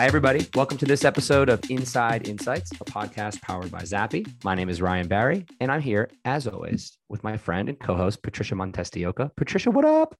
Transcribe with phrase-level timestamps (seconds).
[0.00, 0.48] Hi, everybody.
[0.54, 4.24] Welcome to this episode of Inside Insights, a podcast powered by Zappi.
[4.42, 7.94] My name is Ryan Barry, and I'm here, as always, with my friend and co
[7.94, 9.36] host, Patricia Montesdeoca.
[9.36, 10.16] Patricia, what up?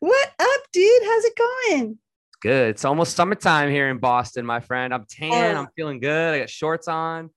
[0.00, 1.02] What up, dude?
[1.04, 1.98] How's it going?
[2.42, 2.70] Good.
[2.70, 4.92] It's almost summertime here in Boston, my friend.
[4.92, 5.54] I'm tan.
[5.54, 5.60] Oh.
[5.60, 6.34] I'm feeling good.
[6.34, 7.30] I got shorts on.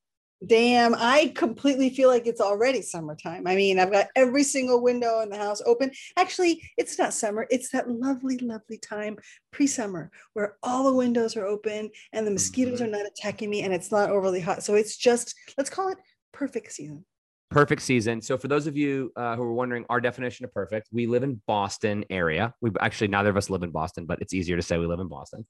[0.46, 3.47] Damn, I completely feel like it's already summertime.
[3.47, 5.89] I mean, I've got every single window in the house open.
[6.15, 9.18] Actually, it's not summer, it's that lovely, lovely time
[9.51, 12.93] pre summer where all the windows are open and the mosquitoes mm-hmm.
[12.93, 14.61] are not attacking me and it's not overly hot.
[14.61, 15.97] So it's just, let's call it
[16.33, 17.04] perfect season.
[17.49, 18.21] Perfect season.
[18.21, 21.24] So, for those of you uh, who are wondering, our definition of perfect, we live
[21.24, 22.54] in Boston area.
[22.60, 24.99] We actually neither of us live in Boston, but it's easier to say we live
[24.99, 25.47] in Boston.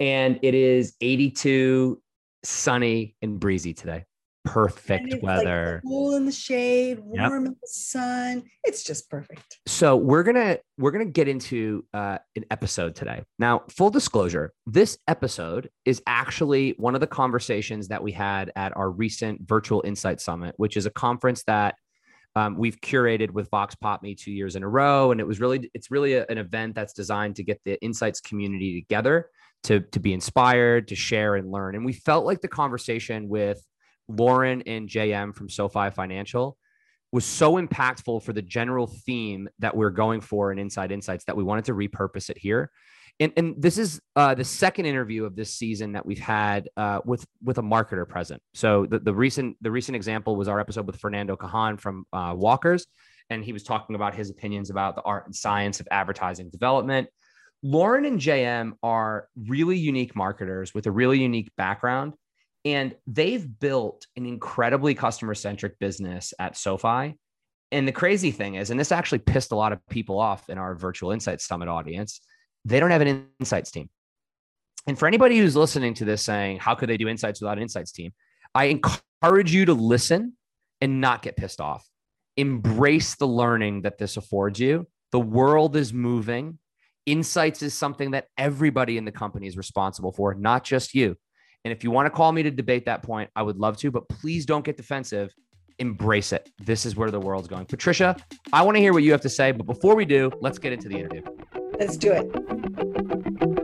[0.00, 2.02] And it is 82,
[2.42, 4.04] sunny, and breezy today
[4.46, 5.74] perfect weather.
[5.74, 7.32] Like cool in the shade, warm yep.
[7.32, 8.44] in the sun.
[8.64, 9.58] It's just perfect.
[9.66, 13.22] So we're gonna we're gonna get into uh, an episode today.
[13.38, 18.76] Now, full disclosure, this episode is actually one of the conversations that we had at
[18.76, 21.74] our recent Virtual Insight Summit, which is a conference that
[22.36, 25.90] um, we've curated with Voxpopme two years in a row, and it was really it's
[25.90, 29.30] really a, an event that's designed to get the insights community together
[29.64, 31.74] to to be inspired, to share and learn.
[31.74, 33.58] And we felt like the conversation with
[34.08, 36.56] Lauren and JM from SoFi Financial
[37.12, 41.36] was so impactful for the general theme that we're going for in Inside Insights that
[41.36, 42.70] we wanted to repurpose it here.
[43.18, 47.00] And, and this is uh, the second interview of this season that we've had uh,
[47.06, 48.42] with with a marketer present.
[48.52, 52.34] So the, the recent the recent example was our episode with Fernando Cajan from uh,
[52.36, 52.86] Walkers,
[53.30, 57.08] and he was talking about his opinions about the art and science of advertising development.
[57.62, 62.12] Lauren and JM are really unique marketers with a really unique background
[62.66, 67.16] and they've built an incredibly customer centric business at SoFi.
[67.70, 70.58] And the crazy thing is, and this actually pissed a lot of people off in
[70.58, 72.20] our virtual insights summit audience,
[72.64, 73.88] they don't have an insights team.
[74.88, 77.62] And for anybody who's listening to this saying, how could they do insights without an
[77.62, 78.12] insights team?
[78.52, 80.32] I encourage you to listen
[80.80, 81.88] and not get pissed off.
[82.36, 84.88] Embrace the learning that this affords you.
[85.12, 86.58] The world is moving.
[87.06, 91.16] Insights is something that everybody in the company is responsible for, not just you.
[91.66, 93.90] And if you want to call me to debate that point, I would love to,
[93.90, 95.34] but please don't get defensive.
[95.80, 96.48] Embrace it.
[96.64, 97.66] This is where the world's going.
[97.66, 98.14] Patricia,
[98.52, 100.72] I want to hear what you have to say, but before we do, let's get
[100.72, 101.22] into the interview.
[101.76, 103.55] Let's do it.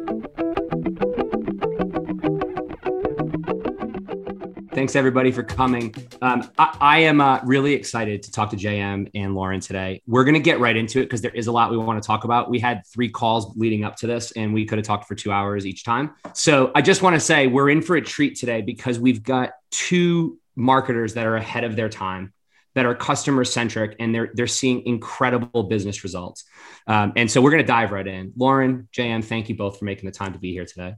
[4.75, 5.95] Thanks everybody for coming.
[6.23, 10.01] Um, I, I, am uh, really excited to talk to JM and Lauren today.
[10.07, 12.07] We're going to get right into it because there is a lot we want to
[12.07, 12.49] talk about.
[12.49, 15.31] We had three calls leading up to this, and we could have talked for two
[15.31, 16.15] hours each time.
[16.33, 19.51] So I just want to say we're in for a treat today because we've got
[19.71, 22.33] two marketers that are ahead of their time
[22.75, 26.45] that are customer centric and they're they're seeing incredible business results.
[26.87, 28.33] Um, and so we're going to dive right in.
[28.39, 30.95] Lauren, JM, thank you both for making the time to be here today.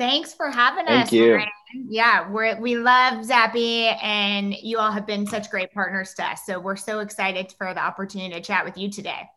[0.00, 1.12] Thanks for having Thank us.
[1.12, 1.38] You.
[1.74, 6.46] Yeah, we we love Zappi, and you all have been such great partners to us.
[6.46, 9.28] So we're so excited for the opportunity to chat with you today.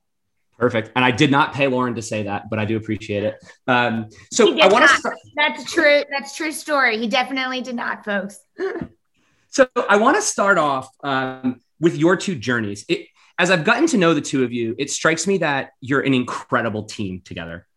[0.58, 0.92] Perfect.
[0.96, 3.44] And I did not pay Lauren to say that, but I do appreciate it.
[3.68, 4.96] Um, so I want to.
[4.96, 6.04] Start- That's true.
[6.10, 6.98] That's true story.
[6.98, 8.40] He definitely did not, folks.
[9.50, 12.86] so I want to start off um, with your two journeys.
[12.88, 13.08] It,
[13.38, 16.14] as I've gotten to know the two of you, it strikes me that you're an
[16.14, 17.68] incredible team together.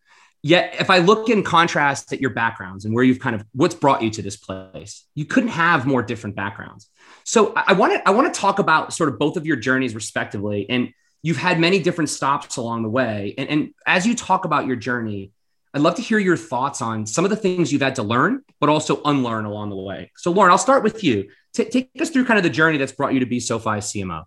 [0.43, 3.75] Yet, if I look in contrast at your backgrounds and where you've kind of what's
[3.75, 6.89] brought you to this place, you couldn't have more different backgrounds.
[7.23, 9.95] So I want to I want to talk about sort of both of your journeys
[9.95, 13.33] respectively, and you've had many different stops along the way.
[13.37, 15.31] And, and as you talk about your journey,
[15.73, 18.43] I'd love to hear your thoughts on some of the things you've had to learn,
[18.59, 20.11] but also unlearn along the way.
[20.15, 21.29] So, Lauren, I'll start with you.
[21.53, 24.23] T- take us through kind of the journey that's brought you to be SoFi CMO.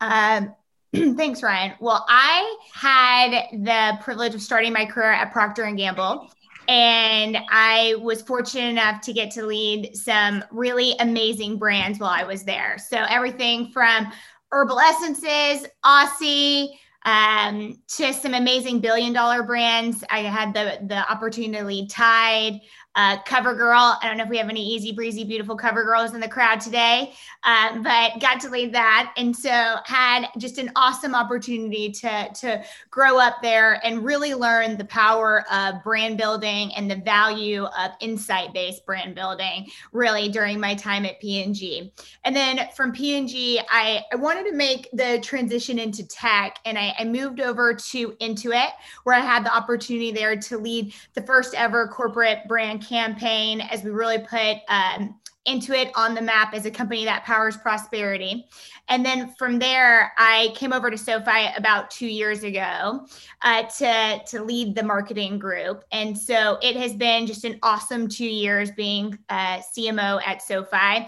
[0.00, 0.54] Um,
[1.16, 1.74] Thanks, Ryan.
[1.80, 6.30] Well, I had the privilege of starting my career at Procter and Gamble,
[6.68, 12.24] and I was fortunate enough to get to lead some really amazing brands while I
[12.24, 12.78] was there.
[12.78, 14.10] So everything from
[14.50, 16.68] herbal essences, Aussie,
[17.04, 20.02] um, to some amazing billion dollar brands.
[20.10, 22.60] I had the the opportunity to lead Tide,
[22.96, 23.98] uh, CoverGirl.
[24.02, 26.60] I don't know if we have any easy breezy, beautiful cover girls in the crowd
[26.60, 27.12] today,
[27.44, 29.12] um, but got to lead that.
[29.18, 34.78] And so had just an awesome opportunity to, to grow up there and really learn
[34.78, 40.58] the power of brand building and the value of insight based brand building really during
[40.58, 41.92] my time at P&G.
[42.24, 46.94] And then from P&G, I, I wanted to make the transition into tech and I,
[46.98, 48.70] I moved over to Intuit
[49.04, 53.82] where I had the opportunity there to lead the first ever corporate brand campaign as
[53.82, 55.14] we really put um,
[55.46, 58.46] Intuit on the map as a company that powers prosperity.
[58.88, 63.06] And then from there, I came over to SoFi about two years ago
[63.42, 65.84] uh, to, to lead the marketing group.
[65.92, 71.06] And so it has been just an awesome two years being uh, CMO at SoFi.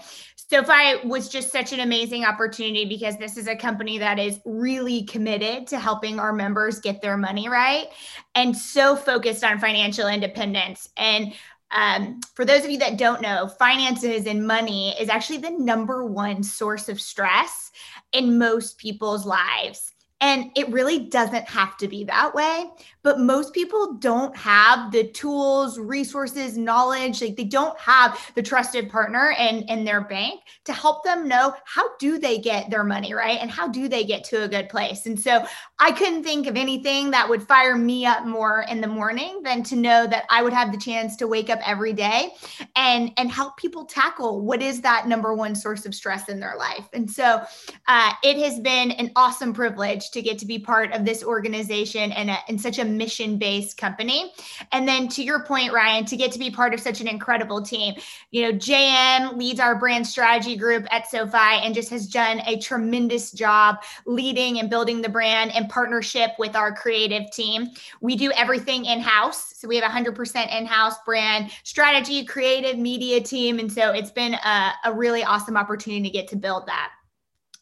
[0.51, 5.03] SoFi was just such an amazing opportunity because this is a company that is really
[5.03, 7.89] committed to helping our members get their money right
[8.35, 10.89] and so focused on financial independence.
[10.97, 11.35] And
[11.71, 16.05] um, for those of you that don't know, finances and money is actually the number
[16.05, 17.71] one source of stress
[18.13, 19.93] in most people's lives.
[20.21, 22.71] And it really doesn't have to be that way.
[23.03, 27.23] But most people don't have the tools, resources, knowledge.
[27.23, 31.55] Like they don't have the trusted partner in, in their bank to help them know
[31.65, 33.39] how do they get their money, right?
[33.41, 35.07] And how do they get to a good place.
[35.07, 35.45] And so
[35.79, 39.63] I couldn't think of anything that would fire me up more in the morning than
[39.65, 42.31] to know that I would have the chance to wake up every day
[42.77, 46.57] and, and help people tackle what is that number one source of stress in their
[46.57, 46.89] life.
[46.93, 47.43] And so
[47.87, 52.13] uh, it has been an awesome privilege to get to be part of this organization
[52.13, 54.33] and, a, and such a mission based company.
[54.73, 57.63] And then to your point, Ryan, to get to be part of such an incredible
[57.63, 57.95] team.
[58.31, 62.59] You know, JM leads our brand strategy group at SoFi and just has done a
[62.59, 67.69] tremendous job leading and building the brand in partnership with our creative team.
[68.01, 69.55] We do everything in house.
[69.57, 73.59] So we have 100% in house brand strategy, creative media team.
[73.59, 76.91] And so it's been a, a really awesome opportunity to get to build that.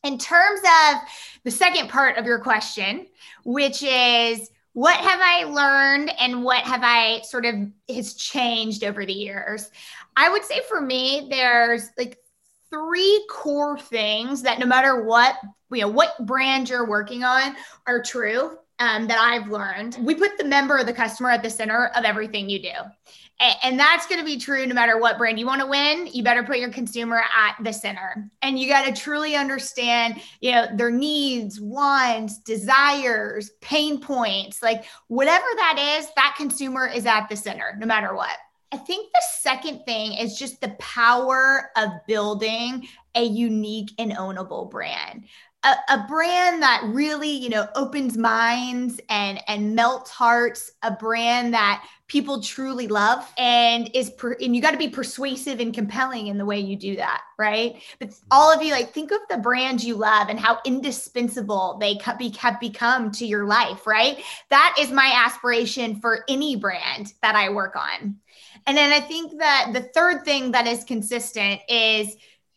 [0.05, 1.01] In terms of
[1.43, 3.07] the second part of your question,
[3.45, 7.55] which is what have I learned and what have I sort of
[7.89, 9.71] has changed over the years?
[10.15, 12.19] I would say for me, there's like
[12.69, 15.35] three core things that no matter what,
[15.73, 17.57] you know, what brand you're working on
[17.87, 19.97] are true um, that I've learned.
[20.01, 22.73] We put the member or the customer at the center of everything you do.
[23.63, 26.09] And that's going to be true no matter what brand you want to win.
[26.11, 28.31] You better put your consumer at the center.
[28.41, 34.87] And you got to truly understand, you know, their needs, wants, desires, pain points, like
[35.09, 38.37] whatever that is, that consumer is at the center no matter what.
[38.73, 44.71] I think the second thing is just the power of building a unique and ownable
[44.71, 45.25] brand
[45.67, 51.53] a, a, brand that really you know opens minds and and melts hearts a brand
[51.55, 56.29] that people truly love and is per, and you got to be persuasive and compelling
[56.29, 57.83] in the way you do that right?
[57.99, 61.99] But all of you like think of the brands you love and how indispensable they
[62.39, 64.23] have become to your life right?
[64.51, 68.17] That is my aspiration for any brand that i work on.
[68.67, 72.17] And then i think that the third thing that is consistent is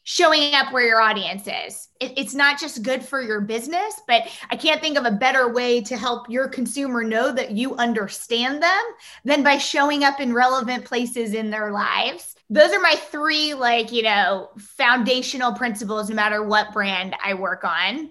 [0.09, 1.89] showing up where your audience is.
[1.99, 5.53] It, it's not just good for your business, but I can't think of a better
[5.53, 8.81] way to help your consumer know that you understand them
[9.23, 12.35] than by showing up in relevant places in their lives.
[12.49, 17.63] Those are my three, like, you know, foundational principles no matter what brand I work
[17.63, 18.09] on.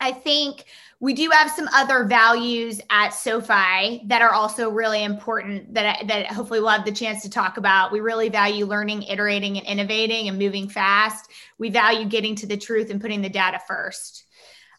[0.00, 0.66] I think
[1.04, 6.28] we do have some other values at SoFi that are also really important that, that
[6.28, 7.92] hopefully we'll have the chance to talk about.
[7.92, 11.30] We really value learning, iterating, and innovating and moving fast.
[11.58, 14.24] We value getting to the truth and putting the data first.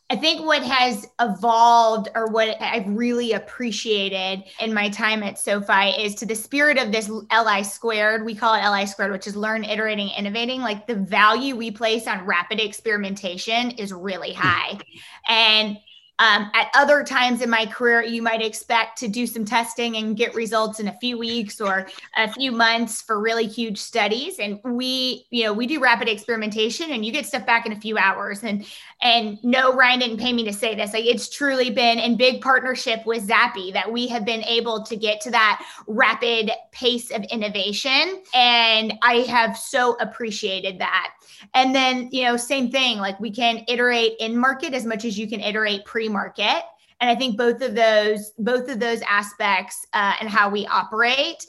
[0.10, 5.90] I think what has evolved or what I've really appreciated in my time at SoFi
[6.04, 8.26] is to the spirit of this LI squared.
[8.26, 10.62] We call it LI squared, which is learn, iterating, innovating.
[10.62, 14.80] Like the value we place on rapid experimentation is really high.
[15.28, 15.78] And
[16.20, 20.16] um, at other times in my career, you might expect to do some testing and
[20.16, 24.40] get results in a few weeks or a few months for really huge studies.
[24.40, 27.80] And we, you know, we do rapid experimentation and you get stuff back in a
[27.80, 28.44] few hours.
[28.44, 28.66] And
[29.02, 30.94] and no, Ryan didn't pay me to say this.
[30.94, 34.96] Like it's truly been in big partnership with Zappi that we have been able to
[34.96, 38.24] get to that rapid pace of innovation.
[38.34, 41.12] And I have so appreciated that.
[41.54, 45.18] And then, you know, same thing, like we can iterate in market as much as
[45.18, 46.64] you can iterate pre-market.
[47.02, 51.46] And I think both of those, both of those aspects uh, and how we operate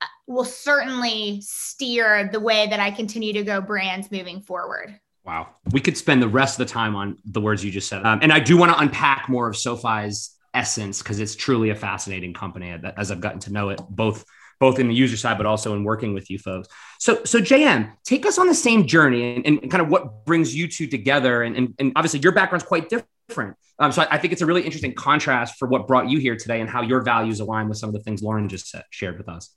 [0.00, 4.98] uh, will certainly steer the way that I continue to go brands moving forward.
[5.24, 5.48] Wow.
[5.72, 8.04] We could spend the rest of the time on the words you just said.
[8.04, 11.74] Um, and I do want to unpack more of SoFi's essence because it's truly a
[11.74, 14.24] fascinating company as I've gotten to know it both
[14.60, 16.68] both in the user side, but also in working with you folks.
[16.98, 20.54] So, so JM, take us on the same journey and, and kind of what brings
[20.54, 21.42] you two together.
[21.42, 23.56] And, and, and obviously your background's quite different.
[23.78, 26.36] Um, so I, I, think it's a really interesting contrast for what brought you here
[26.36, 29.18] today and how your values align with some of the things Lauren just said, shared
[29.18, 29.54] with us.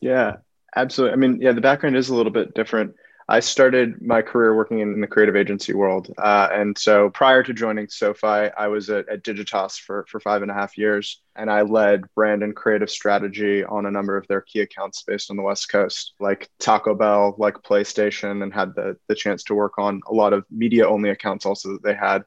[0.00, 0.36] Yeah,
[0.76, 1.14] absolutely.
[1.14, 2.94] I mean, yeah, the background is a little bit different.
[3.28, 6.14] I started my career working in, the creative agency world.
[6.16, 10.42] Uh, and so prior to joining SoFi, I was at, at, Digitas for, for five
[10.42, 11.20] and a half years.
[11.34, 15.30] And I led brand and creative strategy on a number of their key accounts based
[15.30, 19.54] on the West Coast, like Taco Bell, like PlayStation, and had the, the chance to
[19.54, 22.22] work on a lot of media only accounts also that they had.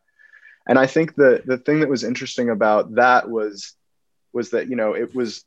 [0.68, 3.74] And I think the, the thing that was interesting about that was
[4.32, 5.44] was that you know it was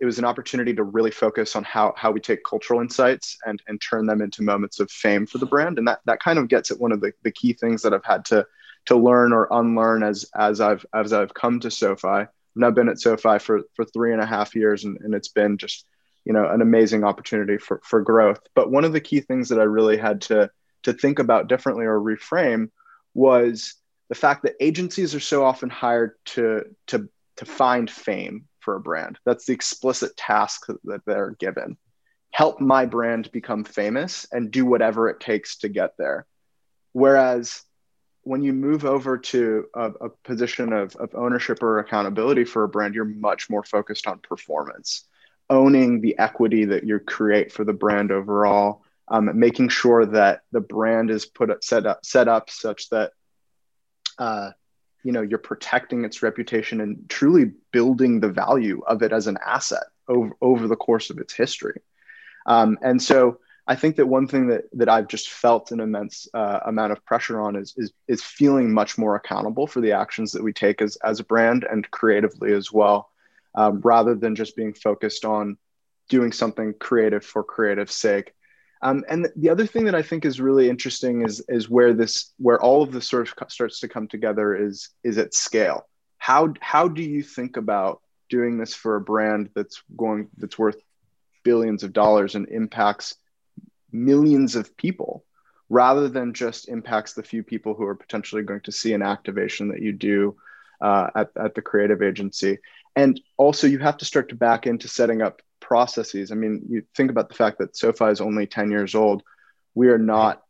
[0.00, 3.62] it was an opportunity to really focus on how how we take cultural insights and
[3.66, 5.78] and turn them into moments of fame for the brand.
[5.78, 8.04] And that that kind of gets at one of the, the key things that i've
[8.04, 8.46] had to
[8.86, 12.26] to learn or unlearn as as i've as i've come to sofi.
[12.60, 15.58] I've been at sofi for for three and a half years and, and it's been
[15.58, 15.86] just
[16.24, 18.40] you know an amazing opportunity for for growth.
[18.54, 20.50] But one of the key things that i really had to
[20.84, 22.70] to think about differently or reframe
[23.14, 23.74] was
[24.08, 28.80] the fact that agencies are so often hired to to to find fame for a
[28.80, 29.18] brand.
[29.24, 31.78] That's the explicit task that they're given.
[32.32, 36.26] Help my brand become famous and do whatever it takes to get there.
[36.92, 37.62] Whereas
[38.24, 42.68] when you move over to a, a position of, of ownership or accountability for a
[42.68, 45.04] brand, you're much more focused on performance,
[45.48, 50.60] owning the equity that you create for the brand overall, um, making sure that the
[50.60, 53.12] brand is put up, set up set up such that
[54.18, 54.50] uh,
[55.04, 59.38] you know you're protecting its reputation and truly building the value of it as an
[59.44, 61.80] asset over, over the course of its history.
[62.46, 66.26] Um, and so i think that one thing that, that i've just felt an immense
[66.32, 70.32] uh, amount of pressure on is, is, is feeling much more accountable for the actions
[70.32, 73.10] that we take as, as a brand and creatively as well
[73.54, 75.58] um, rather than just being focused on
[76.08, 78.32] doing something creative for creative sake
[78.82, 82.32] um, and the other thing that I think is really interesting is is where this
[82.38, 85.86] where all of this sort of starts to come together is is at scale.
[86.18, 90.76] How how do you think about doing this for a brand that's going that's worth
[91.42, 93.14] billions of dollars and impacts
[93.90, 95.24] millions of people
[95.70, 99.68] rather than just impacts the few people who are potentially going to see an activation
[99.68, 100.36] that you do
[100.80, 102.58] uh, at, at the creative agency
[102.96, 106.32] and also you have to start to back into setting up processes.
[106.32, 109.22] I mean, you think about the fact that SoFi is only 10 years old.
[109.74, 110.42] We are not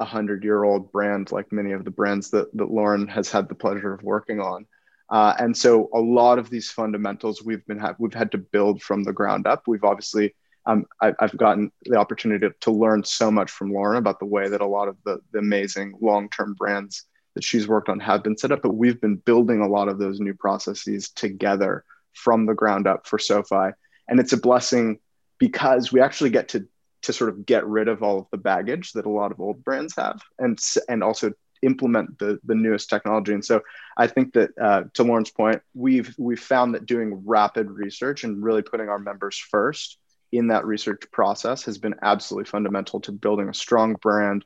[0.00, 3.48] a hundred year old brand like many of the brands that, that Lauren has had
[3.48, 4.66] the pleasure of working on.
[5.08, 8.82] Uh, and so a lot of these fundamentals we've been ha- we've had to build
[8.82, 9.62] from the ground up.
[9.68, 10.34] We've obviously
[10.66, 14.26] um, I, have gotten the opportunity to, to, learn so much from Lauren about the
[14.26, 18.00] way that a lot of the, the amazing long term brands that she's worked on
[18.00, 18.62] have been set up.
[18.62, 23.06] But we've been building a lot of those new processes together from the ground up
[23.06, 23.70] for SoFi
[24.12, 24.98] and it's a blessing
[25.38, 26.68] because we actually get to
[27.00, 29.64] to sort of get rid of all of the baggage that a lot of old
[29.64, 33.32] brands have and and also implement the the newest technology.
[33.32, 33.62] And so
[33.96, 38.44] i think that uh, to lauren's point we've we've found that doing rapid research and
[38.44, 39.96] really putting our members first
[40.30, 44.44] in that research process has been absolutely fundamental to building a strong brand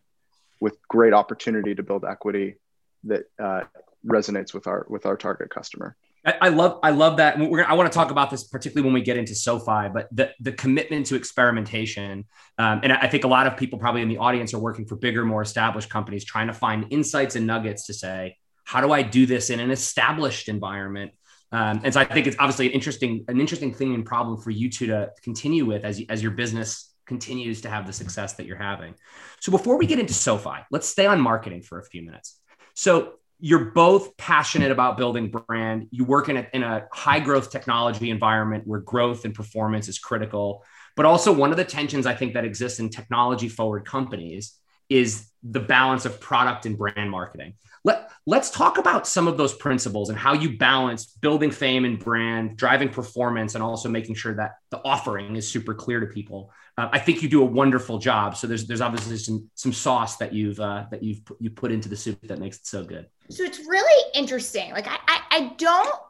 [0.61, 2.55] with great opportunity to build equity
[3.03, 3.63] that uh,
[4.07, 7.38] resonates with our with our target customer I, love I love that.
[7.38, 10.09] We're gonna, I want to talk about this particularly when we get into SoFi, but
[10.11, 12.25] the the commitment to experimentation,
[12.59, 14.97] um, and I think a lot of people probably in the audience are working for
[14.97, 19.02] bigger, more established companies, trying to find insights and nuggets to say, how do I
[19.02, 21.12] do this in an established environment?
[21.52, 24.50] Um, and so I think it's obviously an interesting an interesting thing and problem for
[24.50, 28.47] you two to continue with as as your business continues to have the success that
[28.47, 28.95] you're having.
[29.40, 32.40] So before we get into SoFi, let's stay on marketing for a few minutes.
[32.75, 35.88] So you're both passionate about building brand.
[35.90, 39.99] You work in a, in a high growth technology environment where growth and performance is
[39.99, 40.64] critical.
[40.95, 45.28] But also, one of the tensions I think that exists in technology forward companies is
[45.43, 47.55] the balance of product and brand marketing.
[47.85, 51.99] Let, let's talk about some of those principles and how you balance building fame and
[51.99, 56.50] brand, driving performance, and also making sure that the offering is super clear to people.
[56.76, 58.37] Uh, I think you do a wonderful job.
[58.37, 61.88] So there's there's obviously some some sauce that you've uh, that you've you put into
[61.88, 63.07] the soup that makes it so good.
[63.31, 64.73] So it's really interesting.
[64.73, 66.00] Like I, I, I don't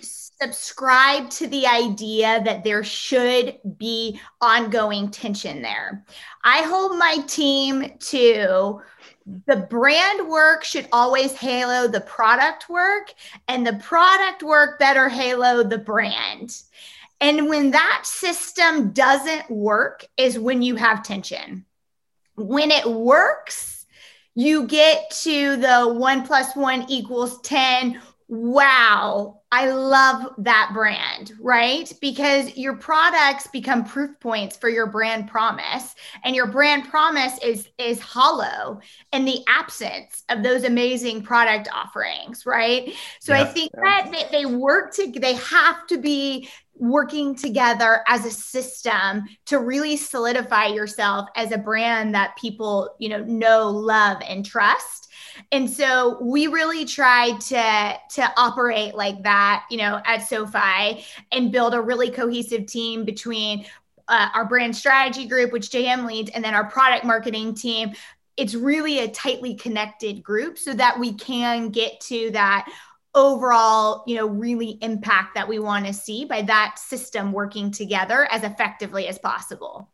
[0.00, 6.04] subscribe to the idea that there should be ongoing tension there.
[6.42, 8.80] I hold my team to
[9.46, 13.12] the brand work should always halo the product work,
[13.46, 16.60] and the product work better halo the brand.
[17.20, 21.64] And when that system doesn't work, is when you have tension.
[22.34, 23.86] When it works,
[24.34, 28.00] you get to the one plus one equals 10.
[28.34, 31.92] Wow, I love that brand, right?
[32.00, 37.68] Because your products become proof points for your brand promise, and your brand promise is
[37.76, 38.80] is hollow
[39.12, 42.94] in the absence of those amazing product offerings, right?
[43.20, 43.82] So yeah, I think yeah.
[43.82, 49.58] that they, they work to they have to be working together as a system to
[49.58, 55.01] really solidify yourself as a brand that people, you know, know, love and trust.
[55.50, 61.52] And so we really tried to to operate like that, you know, at SoFi and
[61.52, 63.66] build a really cohesive team between
[64.08, 67.92] uh, our brand strategy group, which JM leads, and then our product marketing team.
[68.36, 72.66] It's really a tightly connected group so that we can get to that
[73.14, 78.26] overall, you know, really impact that we want to see by that system working together
[78.30, 79.90] as effectively as possible.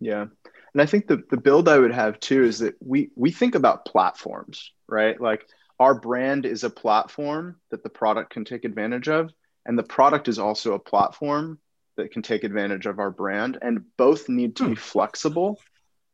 [0.00, 0.26] Yeah.
[0.74, 3.54] And I think the, the build I would have too is that we we think
[3.54, 5.20] about platforms, right?
[5.20, 5.46] Like
[5.78, 9.30] our brand is a platform that the product can take advantage of.
[9.66, 11.58] And the product is also a platform
[11.96, 13.58] that can take advantage of our brand.
[13.60, 14.70] And both need to hmm.
[14.70, 15.60] be flexible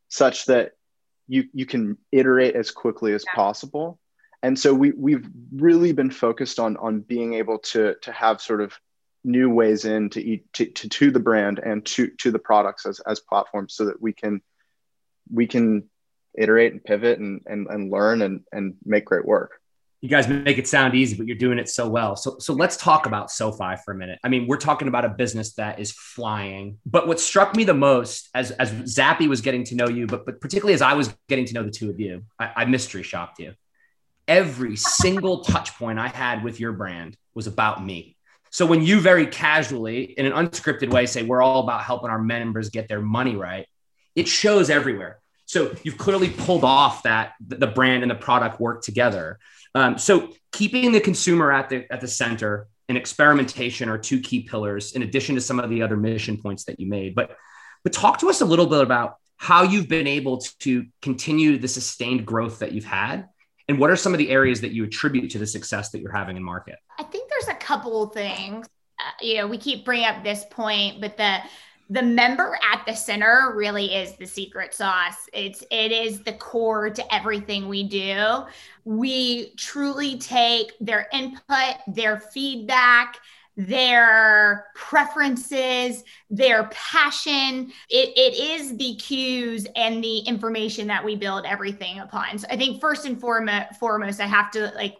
[0.08, 0.72] such that
[1.28, 3.34] you you can iterate as quickly as yeah.
[3.34, 4.00] possible
[4.42, 8.60] and so we we've really been focused on on being able to to have sort
[8.60, 8.78] of
[9.28, 12.86] new ways in to eat to, to, to the brand and to to the products
[12.86, 14.40] as as platforms so that we can
[15.30, 15.88] we can
[16.36, 19.60] iterate and pivot and and, and learn and and make great work
[20.00, 22.14] you guys make it sound easy, but you're doing it so well.
[22.14, 24.20] So, so let's talk about SoFi for a minute.
[24.22, 26.78] I mean, we're talking about a business that is flying.
[26.86, 30.24] But what struck me the most as as Zappi was getting to know you, but
[30.24, 33.02] but particularly as I was getting to know the two of you, I, I mystery
[33.02, 33.54] shopped you
[34.28, 38.14] every single touch point I had with your brand was about me.
[38.50, 42.20] So when you very casually, in an unscripted way, say we're all about helping our
[42.20, 43.66] members get their money right,
[44.14, 45.20] it shows everywhere.
[45.46, 49.38] So you've clearly pulled off that the brand and the product work together.
[49.74, 54.42] Um, so keeping the consumer at the at the center and experimentation are two key
[54.42, 57.14] pillars, in addition to some of the other mission points that you made.
[57.14, 57.36] But
[57.84, 61.68] but talk to us a little bit about how you've been able to continue the
[61.68, 63.28] sustained growth that you've had
[63.68, 66.12] and what are some of the areas that you attribute to the success that you're
[66.12, 66.76] having in market?
[66.98, 68.66] I think there's a couple things.
[68.98, 71.38] Uh, you know, we keep bringing up this point, but the
[71.90, 75.26] the member at the center really is the secret sauce.
[75.32, 78.44] It's it is the core to everything we do.
[78.84, 83.16] We truly take their input, their feedback,
[83.58, 87.72] their preferences, their passion.
[87.90, 92.38] It, it is the cues and the information that we build everything upon.
[92.38, 94.96] So I think first and foremost, I have to like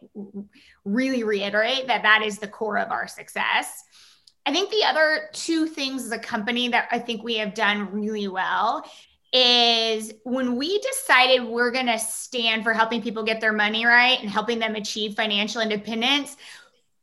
[0.85, 3.85] really reiterate that that is the core of our success.
[4.45, 7.93] I think the other two things as a company that I think we have done
[7.93, 8.85] really well
[9.33, 14.19] is when we decided we're going to stand for helping people get their money right
[14.21, 16.37] and helping them achieve financial independence,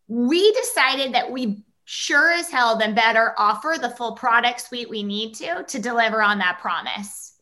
[0.07, 5.03] we decided that we sure as hell then better offer the full product suite we
[5.03, 7.33] need to to deliver on that promise.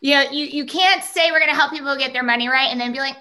[0.00, 2.68] You know, you, you can't say we're going to help people get their money right
[2.70, 3.16] and then be like,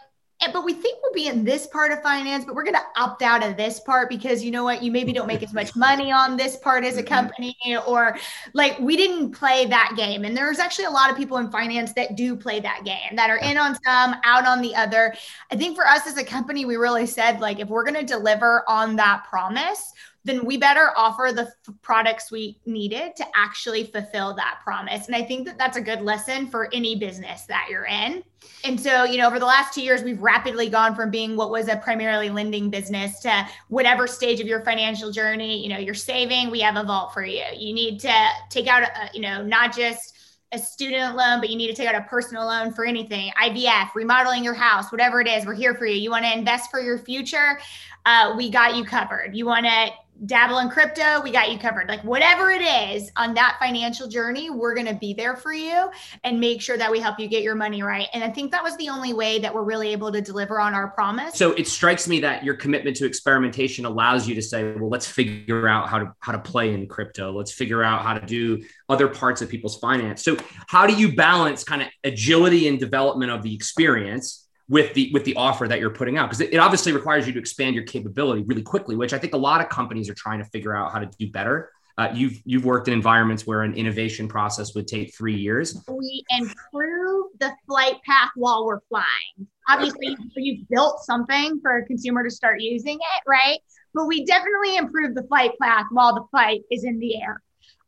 [0.52, 3.22] but we think we'll be in this part of finance, but we're going to opt
[3.22, 4.84] out of this part because you know what?
[4.84, 7.13] You maybe don't make as much money on this part as a mm-hmm.
[7.13, 8.17] company, or
[8.54, 10.26] like we didn't play that game.
[10.26, 13.30] And there's actually a lot of people in finance that do play that game, that
[13.30, 15.13] are in on some, out on the other.
[15.52, 18.06] I think for us as a company, we really said, like, if we're going to
[18.06, 19.93] deliver on that promise,
[20.26, 25.08] then we better offer the f- products we needed to actually fulfill that promise.
[25.08, 28.24] And I think that that's a good lesson for any business that you're in.
[28.64, 31.50] And so, you know, over the last two years, we've rapidly gone from being what
[31.50, 35.94] was a primarily lending business to whatever stage of your financial journey, you know, you're
[35.94, 37.44] saving, we have a vault for you.
[37.56, 40.18] You need to take out, a, you know, not just
[40.54, 43.96] a student loan, but you need to take out a personal loan for anything, IVF,
[43.96, 45.96] remodeling your house, whatever it is, we're here for you.
[45.96, 47.60] You want to invest for your future,
[48.06, 49.36] uh, we got you covered.
[49.36, 49.90] You want to
[50.26, 51.88] dabble in crypto, we got you covered.
[51.89, 55.89] Like whatever it is on that financial journey, we're going to be there for you
[56.23, 58.08] and make sure that we help you get your money right.
[58.13, 60.73] And I think that was the only way that we're really able to deliver on
[60.73, 61.36] our promise.
[61.36, 65.08] So it strikes me that your commitment to experimentation allows you to say, well, let's
[65.08, 67.32] figure out how to how to play in crypto.
[67.32, 70.23] Let's figure out how to do other parts of people's finance.
[70.23, 74.42] So how do you balance kind of agility and development of the experience
[74.74, 77.34] with the with the offer that you're putting out because it, it, obviously requires you
[77.34, 80.40] to expand your capability really quickly which i think a lot of companies are trying
[80.40, 81.72] to figure out how to do better.
[81.96, 85.80] Uh, you've you've worked in environments where an innovation process would take three years.
[85.88, 89.48] We improve the flight path while we're flying.
[89.70, 93.60] Obviously you've built something for a consumer to start using it right?
[93.94, 97.44] But we definitely improve the flight path while the flight is in the air.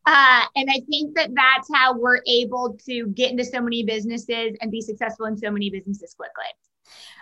[0.06, 4.56] Uh, and I think that that's how we're able to get into so many businesses
[4.62, 6.46] and be successful in so many businesses quickly.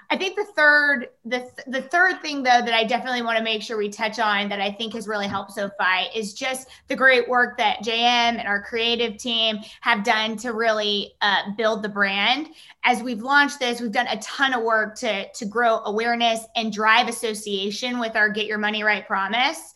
[0.09, 3.61] I think the third, the the third thing though that I definitely want to make
[3.61, 7.27] sure we touch on that I think has really helped SoFi is just the great
[7.27, 12.49] work that JM and our creative team have done to really uh, build the brand.
[12.83, 16.71] As we've launched this, we've done a ton of work to to grow awareness and
[16.71, 19.73] drive association with our Get Your Money Right promise.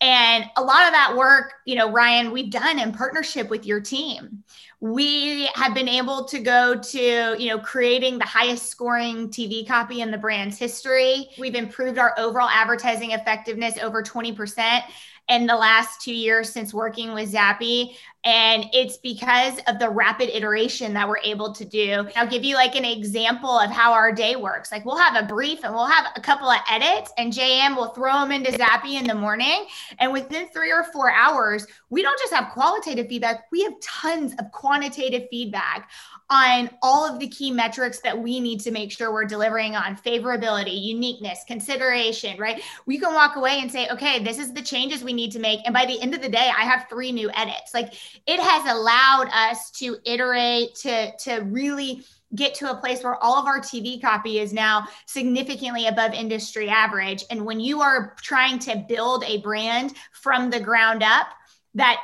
[0.00, 3.80] And a lot of that work, you know, Ryan, we've done in partnership with your
[3.80, 4.42] team.
[4.80, 10.02] We have been able to go to, you know, creating the highest scoring TV copy
[10.02, 11.28] in the brand's history.
[11.38, 14.82] We've improved our overall advertising effectiveness over 20%
[15.28, 17.96] in the last two years since working with Zappi.
[18.24, 22.08] And it's because of the rapid iteration that we're able to do.
[22.16, 24.72] I'll give you like an example of how our day works.
[24.72, 27.88] Like we'll have a brief and we'll have a couple of edits, and JM will
[27.88, 29.66] throw them into Zappi in the morning.
[29.98, 34.32] And within three or four hours, we don't just have qualitative feedback, we have tons
[34.38, 35.90] of quantitative feedback
[36.30, 39.94] on all of the key metrics that we need to make sure we're delivering on
[39.96, 42.62] favorability, uniqueness, consideration, right?
[42.86, 45.60] We can walk away and say, okay, this is the changes we need to make.
[45.66, 47.74] And by the end of the day, I have three new edits.
[47.74, 47.94] Like
[48.26, 53.36] it has allowed us to iterate, to, to really get to a place where all
[53.36, 57.24] of our TV copy is now significantly above industry average.
[57.30, 61.28] And when you are trying to build a brand from the ground up,
[61.74, 62.00] that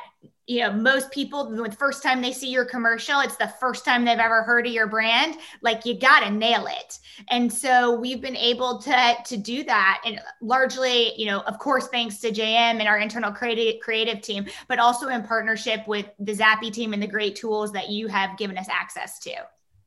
[0.47, 4.03] you know most people the first time they see your commercial it's the first time
[4.03, 6.99] they've ever heard of your brand like you got to nail it.
[7.29, 11.87] And so we've been able to to do that and largely you know of course
[11.87, 16.33] thanks to jm and our internal creative creative team but also in partnership with the
[16.33, 19.31] zappi team and the great tools that you have given us access to.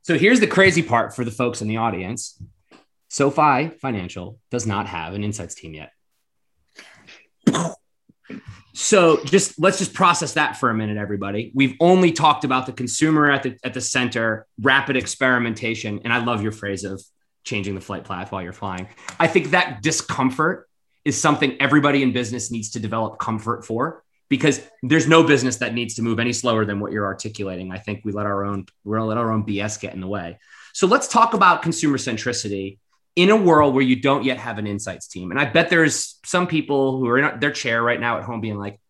[0.03, 2.41] So here's the crazy part for the folks in the audience.
[3.09, 5.91] Sofi financial does not have an insights team yet
[8.75, 11.53] so just let's just process that for a minute, everybody.
[11.55, 16.25] We've only talked about the consumer at the at the center, rapid experimentation, and I
[16.25, 17.01] love your phrase of
[17.45, 18.89] changing the flight path while you're flying.
[19.21, 20.69] I think that discomfort
[21.05, 25.73] is something everybody in business needs to develop comfort for because there's no business that
[25.73, 27.71] needs to move any slower than what you're articulating.
[27.71, 30.41] I think we let our own we're let our own BS get in the way.
[30.73, 32.79] So let's talk about consumer centricity
[33.17, 35.31] in a world where you don't yet have an insights team.
[35.31, 38.41] And I bet there's some people who are in their chair right now at home
[38.41, 38.81] being like,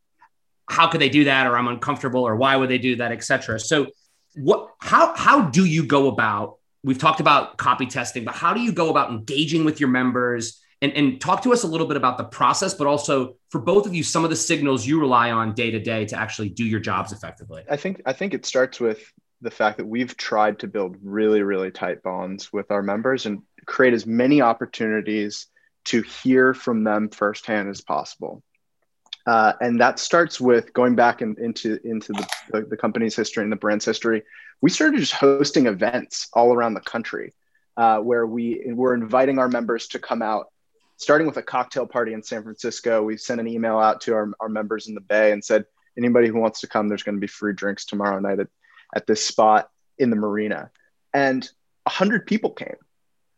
[0.67, 1.47] how could they do that?
[1.47, 3.61] Or I'm uncomfortable, or why would they do that, etc.
[3.61, 3.89] So
[4.35, 8.61] what how how do you go about we've talked about copy testing, but how do
[8.61, 10.61] you go about engaging with your members?
[10.83, 13.87] And, and talk to us a little bit about the process, but also for both
[13.87, 16.63] of you, some of the signals you rely on day to day to actually do
[16.63, 17.65] your jobs effectively.
[17.71, 19.11] I think I think it starts with
[19.41, 23.43] the fact that we've tried to build really, really tight bonds with our members and
[23.65, 25.47] create as many opportunities
[25.85, 28.43] to hear from them firsthand as possible.
[29.27, 33.43] Uh, and that starts with going back in, into into the, the, the, company's history
[33.43, 34.23] and the brand's history.
[34.61, 37.33] We started just hosting events all around the country
[37.77, 40.49] uh, where we were inviting our members to come out,
[40.99, 43.03] starting with a cocktail party in San Francisco.
[43.03, 45.65] We sent an email out to our, our members in the Bay and said,
[45.97, 48.49] anybody who wants to come, there's going to be free drinks tomorrow night at,
[48.95, 50.71] at this spot in the marina.
[51.13, 51.49] And
[51.85, 52.77] 100 people came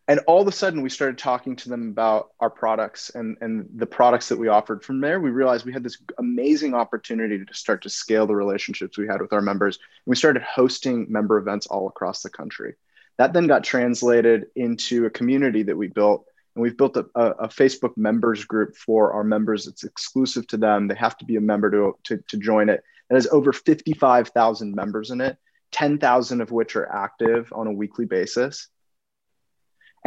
[0.08, 3.68] and all of a sudden we started talking to them about our products and, and
[3.74, 4.84] the products that we offered.
[4.84, 8.96] From there we realized we had this amazing opportunity to start to scale the relationships
[8.96, 9.76] we had with our members.
[9.76, 12.74] And we started hosting member events all across the country.
[13.18, 16.26] That then got translated into a community that we built.
[16.54, 19.66] And we've built a, a, facebook members group for our members.
[19.66, 20.86] It's exclusive to them.
[20.86, 22.82] They have to be a member to, to, to join it.
[23.10, 25.36] It has over 55000 members in it
[25.72, 28.68] 10000 of which are active on a weekly basis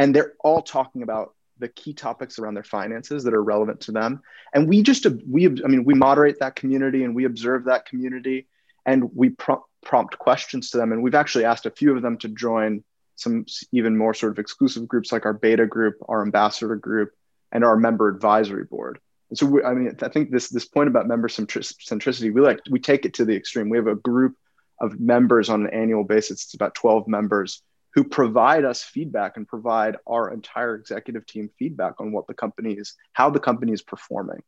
[0.00, 3.92] and they're all talking about the key topics around their finances that are relevant to
[3.92, 4.22] them.
[4.54, 8.48] And we just we i mean we moderate that community and we observe that community
[8.86, 10.92] and we prompt, prompt questions to them.
[10.92, 12.82] And we've actually asked a few of them to join
[13.16, 17.10] some even more sort of exclusive groups like our beta group our ambassador group
[17.52, 18.98] and our member advisory board.
[19.28, 22.60] And so we, i mean i think this this point about member centricity we like
[22.70, 23.68] we take it to the extreme.
[23.68, 24.34] We have a group
[24.80, 26.44] of members on an annual basis.
[26.44, 27.62] It's about 12 members
[27.94, 32.74] who provide us feedback and provide our entire executive team feedback on what the company
[32.74, 34.42] is, how the company is performing.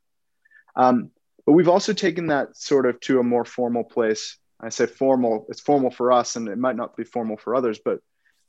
[0.77, 1.11] Um,
[1.45, 4.39] but we've also taken that sort of to a more formal place.
[4.61, 7.81] I say formal, it's formal for us and it might not be formal for others,
[7.85, 7.99] but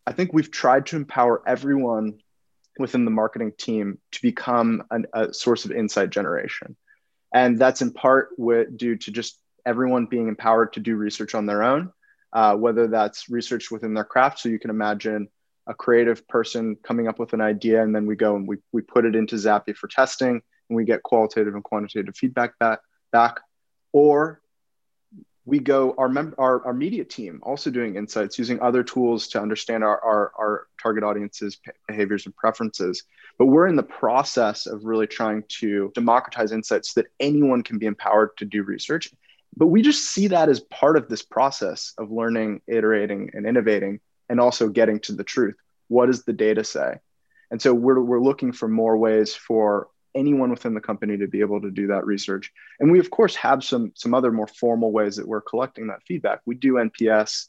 [0.06, 2.20] I think we've tried to empower everyone
[2.78, 6.76] within the marketing team to become an, a source of insight generation.
[7.34, 11.48] And that's in part with, due to just everyone being empowered to do research on
[11.48, 11.92] their own
[12.34, 14.40] uh, whether that's research within their craft.
[14.40, 15.30] So you can imagine
[15.68, 18.82] a creative person coming up with an idea, and then we go and we, we
[18.82, 22.80] put it into Zappi for testing, and we get qualitative and quantitative feedback back.
[23.12, 23.40] back.
[23.94, 24.42] Or
[25.46, 29.42] we go our, mem- our our media team also doing insights using other tools to
[29.42, 33.04] understand our, our, our target audiences behaviors and preferences
[33.38, 37.78] but we're in the process of really trying to democratize insights so that anyone can
[37.78, 39.12] be empowered to do research
[39.56, 44.00] but we just see that as part of this process of learning iterating and innovating
[44.30, 45.56] and also getting to the truth
[45.88, 46.96] what does the data say
[47.52, 51.42] and so we're, we're looking for more ways for anyone within the company to be
[51.42, 52.52] able to do that research.
[52.80, 56.04] And we of course have some some other more formal ways that we're collecting that
[56.08, 56.42] feedback.
[56.46, 57.48] We do NPS,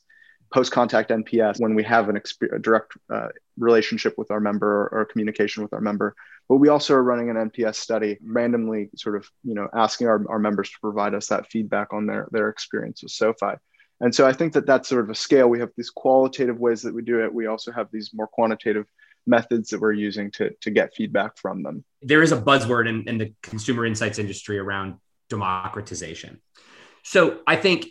[0.53, 5.05] post contact NPS when we have an exp- direct uh, relationship with our member or,
[5.05, 6.15] communication with our member.
[6.49, 10.25] But we also are running an NPS study, randomly sort of you know asking our,
[10.29, 13.55] our members to provide us that feedback on their their experience with SoFi.
[14.01, 15.49] And so I think that that's sort of a scale.
[15.49, 17.33] We have these qualitative ways that we do it.
[17.33, 18.87] We also have these more quantitative
[19.27, 21.85] methods that we're using to, to get feedback from them.
[22.03, 24.97] There is a buzzword in, in the consumer insights industry around
[25.31, 26.41] democratization.
[27.03, 27.87] So I think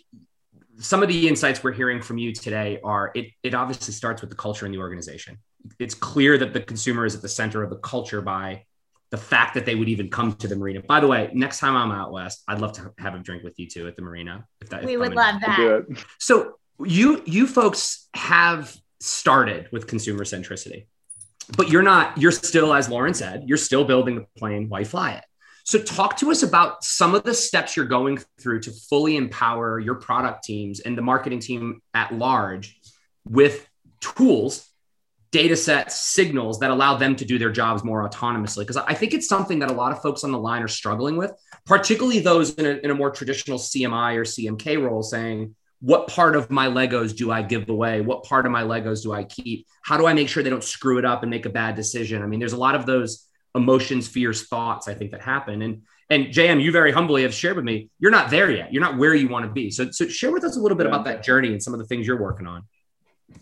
[0.78, 4.30] some of the insights we're hearing from you today are it, it obviously starts with
[4.30, 5.38] the culture in the organization.
[5.80, 8.66] It's clear that the consumer is at the center of the culture by
[9.12, 10.82] the fact that they would even come to the marina.
[10.82, 13.60] By the way, next time I'm out west, I'd love to have a drink with
[13.60, 14.48] you too at the marina.
[14.60, 15.86] If that, we if would love that.
[16.20, 20.88] So you you folks have started with consumer centricity,
[21.56, 22.18] but you're not.
[22.18, 24.68] You're still, as Lauren said, you're still building the plane.
[24.68, 25.24] Why fly it?
[25.66, 29.80] So talk to us about some of the steps you're going through to fully empower
[29.80, 32.80] your product teams and the marketing team at large
[33.26, 33.70] with
[34.02, 34.68] tools
[35.34, 38.60] data sets, signals that allow them to do their jobs more autonomously.
[38.60, 41.18] Because I think it's something that a lot of folks on the line are struggling
[41.18, 41.34] with,
[41.66, 46.36] particularly those in a, in a more traditional CMI or CMK role saying, what part
[46.36, 48.00] of my Legos do I give away?
[48.02, 49.66] What part of my Legos do I keep?
[49.82, 52.22] How do I make sure they don't screw it up and make a bad decision?
[52.22, 55.62] I mean, there's a lot of those emotions, fears, thoughts, I think that happen.
[55.64, 58.72] And and JM, you very humbly have shared with me, you're not there yet.
[58.72, 59.72] You're not where you want to be.
[59.72, 61.86] So, so share with us a little bit about that journey and some of the
[61.88, 62.64] things you're working on.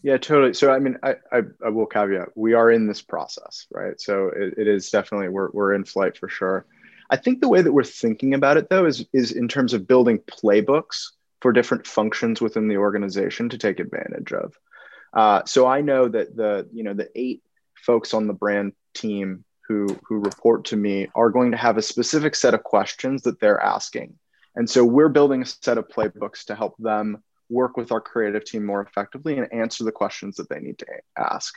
[0.04, 0.54] Yeah, totally.
[0.54, 4.00] So, I mean, I, I, I, will caveat we are in this process, right?
[4.00, 6.66] So, it, it is definitely we're we're in flight for sure.
[7.10, 9.88] I think the way that we're thinking about it though is is in terms of
[9.88, 11.10] building playbooks
[11.42, 14.56] for different functions within the organization to take advantage of.
[15.14, 17.44] Uh, so I know that the you know the eight
[17.76, 21.82] folks on the brand team who who report to me are going to have a
[21.82, 24.18] specific set of questions that they're asking,
[24.56, 28.46] and so we're building a set of playbooks to help them work with our creative
[28.46, 30.88] team more effectively and answer the questions that they need to
[31.18, 31.54] ask.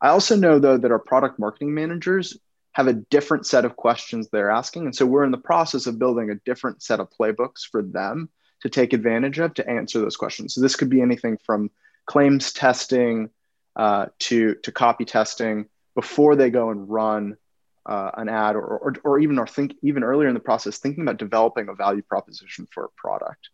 [0.00, 2.38] I also know though that our product marketing managers
[2.72, 4.86] have a different set of questions they're asking.
[4.86, 8.30] And so we're in the process of building a different set of playbooks for them
[8.62, 10.54] to take advantage of to answer those questions.
[10.54, 11.70] So this could be anything from
[12.06, 13.30] claims testing
[13.76, 17.36] uh, to, to copy testing before they go and run
[17.84, 21.02] uh, an ad or, or, or even or think even earlier in the process, thinking
[21.02, 23.50] about developing a value proposition for a product.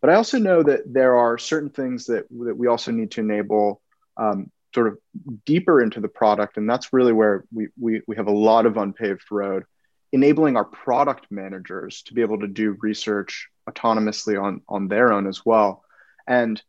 [0.00, 3.20] But I also know that there are certain things that, that we also need to
[3.20, 3.82] enable
[4.16, 4.98] um, sort of
[5.44, 6.56] deeper into the product.
[6.56, 9.64] And that's really where we, we, we have a lot of unpaved road,
[10.12, 15.26] enabling our product managers to be able to do research autonomously on, on their own
[15.26, 15.84] as well.
[16.26, 16.60] And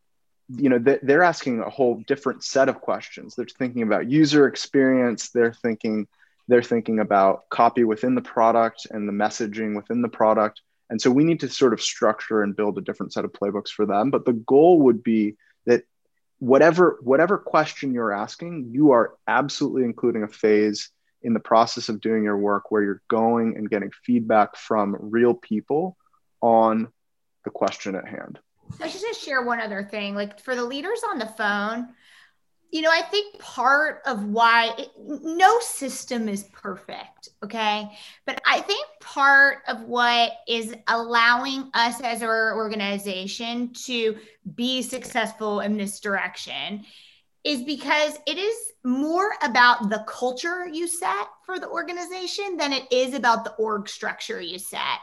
[0.56, 5.30] you know they're asking a whole different set of questions they're thinking about user experience
[5.30, 6.06] they're thinking
[6.48, 11.10] they're thinking about copy within the product and the messaging within the product and so
[11.10, 14.10] we need to sort of structure and build a different set of playbooks for them.
[14.10, 15.84] But the goal would be that
[16.38, 20.90] whatever whatever question you're asking, you are absolutely including a phase
[21.22, 25.34] in the process of doing your work where you're going and getting feedback from real
[25.34, 25.96] people
[26.40, 26.88] on
[27.44, 28.38] the question at hand.
[28.80, 30.14] I should just share one other thing.
[30.14, 31.88] Like for the leaders on the phone,
[32.72, 37.92] you know, I think part of why it, no system is perfect, okay?
[38.24, 44.16] But I think part of what is allowing us as our organization to
[44.54, 46.86] be successful in this direction
[47.44, 52.90] is because it is more about the culture you set for the organization than it
[52.90, 54.98] is about the org structure you set.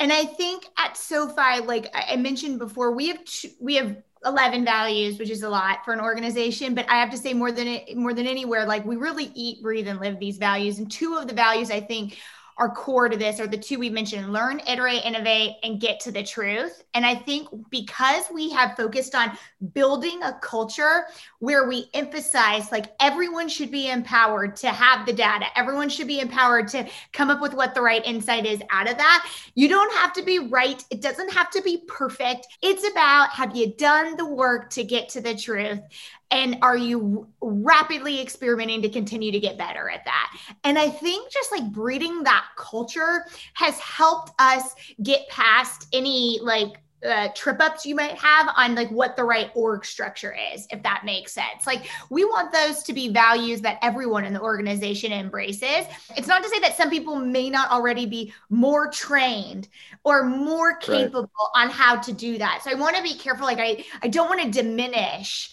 [0.00, 4.64] And I think at SoFi, like I mentioned before, we have two, we have 11
[4.64, 7.80] values which is a lot for an organization but i have to say more than
[7.96, 11.26] more than anywhere like we really eat breathe and live these values and two of
[11.26, 12.18] the values i think
[12.56, 16.12] are core to this are the two we mentioned learn, iterate, innovate, and get to
[16.12, 16.84] the truth.
[16.94, 19.36] And I think because we have focused on
[19.72, 21.04] building a culture
[21.40, 26.20] where we emphasize like everyone should be empowered to have the data, everyone should be
[26.20, 29.28] empowered to come up with what the right insight is out of that.
[29.54, 32.46] You don't have to be right, it doesn't have to be perfect.
[32.62, 35.80] It's about have you done the work to get to the truth?
[36.30, 41.30] And are you rapidly experimenting to continue to get better at that and i think
[41.30, 47.84] just like breeding that culture has helped us get past any like uh, trip ups
[47.84, 51.66] you might have on like what the right org structure is, if that makes sense.
[51.66, 55.86] Like we want those to be values that everyone in the organization embraces.
[56.16, 59.68] It's not to say that some people may not already be more trained
[60.02, 61.22] or more capable
[61.54, 61.64] right.
[61.64, 62.62] on how to do that.
[62.64, 63.46] So I want to be careful.
[63.46, 65.52] Like I, I don't want to diminish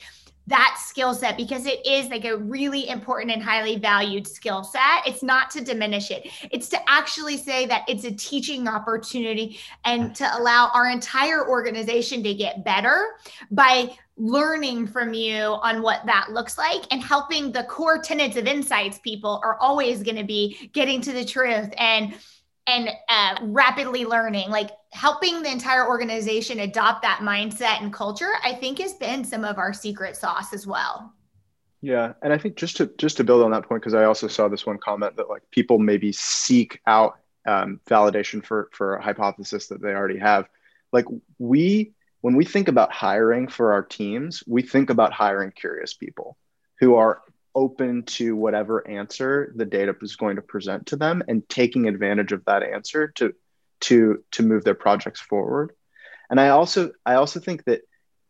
[0.51, 5.07] that skill set because it is like a really important and highly valued skill set.
[5.07, 10.15] It's not to diminish it, it's to actually say that it's a teaching opportunity and
[10.15, 13.15] to allow our entire organization to get better
[13.49, 18.45] by learning from you on what that looks like and helping the core tenets of
[18.45, 22.13] insights people are always going to be getting to the truth and
[22.67, 28.53] and uh, rapidly learning like helping the entire organization adopt that mindset and culture i
[28.53, 31.13] think has been some of our secret sauce as well.
[31.81, 34.27] Yeah and i think just to just to build on that point because i also
[34.27, 39.03] saw this one comment that like people maybe seek out um, validation for for a
[39.03, 40.47] hypothesis that they already have.
[40.91, 41.05] Like
[41.39, 46.37] we when we think about hiring for our teams we think about hiring curious people
[46.79, 47.21] who are
[47.53, 52.31] open to whatever answer the data is going to present to them and taking advantage
[52.31, 53.33] of that answer to
[53.81, 55.73] to to move their projects forward.
[56.29, 57.81] And i also i also think that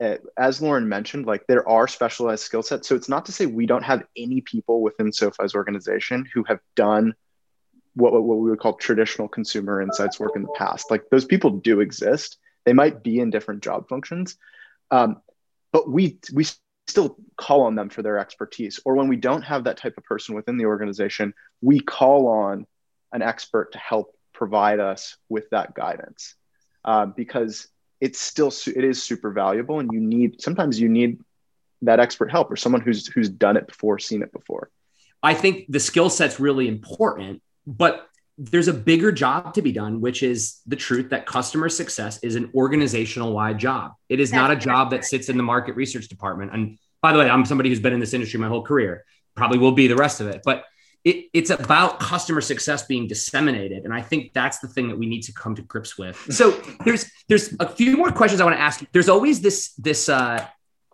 [0.01, 2.87] uh, as lauren mentioned like there are specialized skill sets.
[2.87, 6.59] So it's not to say we don't have any people within sofi's organization who have
[6.75, 7.13] done
[7.93, 10.89] what, what we would call traditional consumer insights work in the past.
[10.89, 12.37] Like those people do exist.
[12.65, 14.37] They might be in different job functions.
[14.91, 15.21] Um,
[15.71, 16.45] but we we
[16.87, 18.79] still call on them for their expertise.
[18.85, 22.65] Or when we don't have that type of person within the organization, we call on
[23.11, 26.35] an expert to help provide us with that guidance
[26.85, 27.67] uh, because
[27.99, 31.19] it's still it is super valuable, and you need sometimes you need
[31.83, 34.69] that expert help or someone who's who's done it before, seen it before.
[35.21, 40.01] I think the skill set's really important, but there's a bigger job to be done,
[40.01, 43.93] which is the truth that customer success is an organizational wide job.
[44.09, 46.53] It is That's not a job that sits in the market research department.
[46.53, 49.57] And by the way, I'm somebody who's been in this industry my whole career, probably
[49.57, 50.41] will be the rest of it.
[50.43, 50.65] But
[51.03, 55.07] it, it's about customer success being disseminated, and I think that's the thing that we
[55.07, 56.15] need to come to grips with.
[56.29, 56.51] So
[56.85, 58.87] there's there's a few more questions I want to ask you.
[58.91, 60.45] There's always this this uh,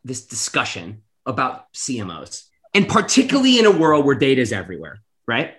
[0.06, 5.56] this discussion about CMOs, and particularly in a world where data is everywhere, right?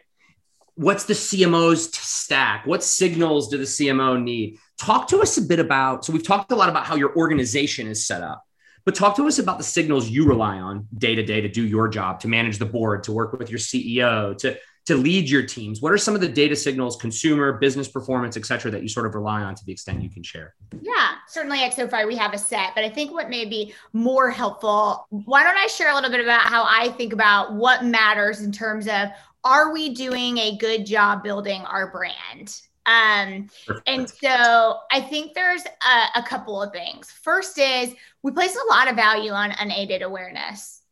[0.79, 2.64] What's the CMO's stack?
[2.64, 4.59] What signals do the CMO need?
[4.79, 6.05] Talk to us a bit about.
[6.05, 8.45] So we've talked a lot about how your organization is set up,
[8.85, 11.67] but talk to us about the signals you rely on day to day to do
[11.67, 14.57] your job, to manage the board, to work with your CEO, to
[14.88, 15.83] to lead your teams.
[15.83, 19.05] What are some of the data signals, consumer, business performance, et cetera, that you sort
[19.05, 20.55] of rely on to the extent you can share?
[20.81, 24.31] Yeah, certainly at SoFi we have a set, but I think what may be more
[24.31, 28.41] helpful, why don't I share a little bit about how I think about what matters
[28.41, 29.11] in terms of
[29.49, 32.61] are we doing a good job building our brand?
[32.85, 33.49] Um,
[33.87, 37.11] and so I think there's a, a couple of things.
[37.11, 40.83] First is we place a lot of value on unaided awareness.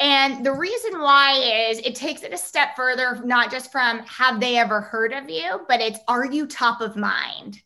[0.00, 4.38] And the reason why is it takes it a step further, not just from have
[4.38, 7.60] they ever heard of you, but it's are you top of mind?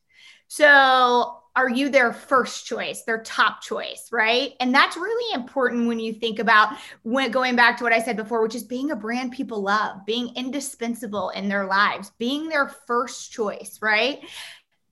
[0.49, 4.53] So are you their first choice, their top choice, right?
[4.61, 8.17] And that's really important when you think about when going back to what I said
[8.17, 12.69] before, which is being a brand people love, being indispensable in their lives, being their
[12.87, 14.21] first choice, right?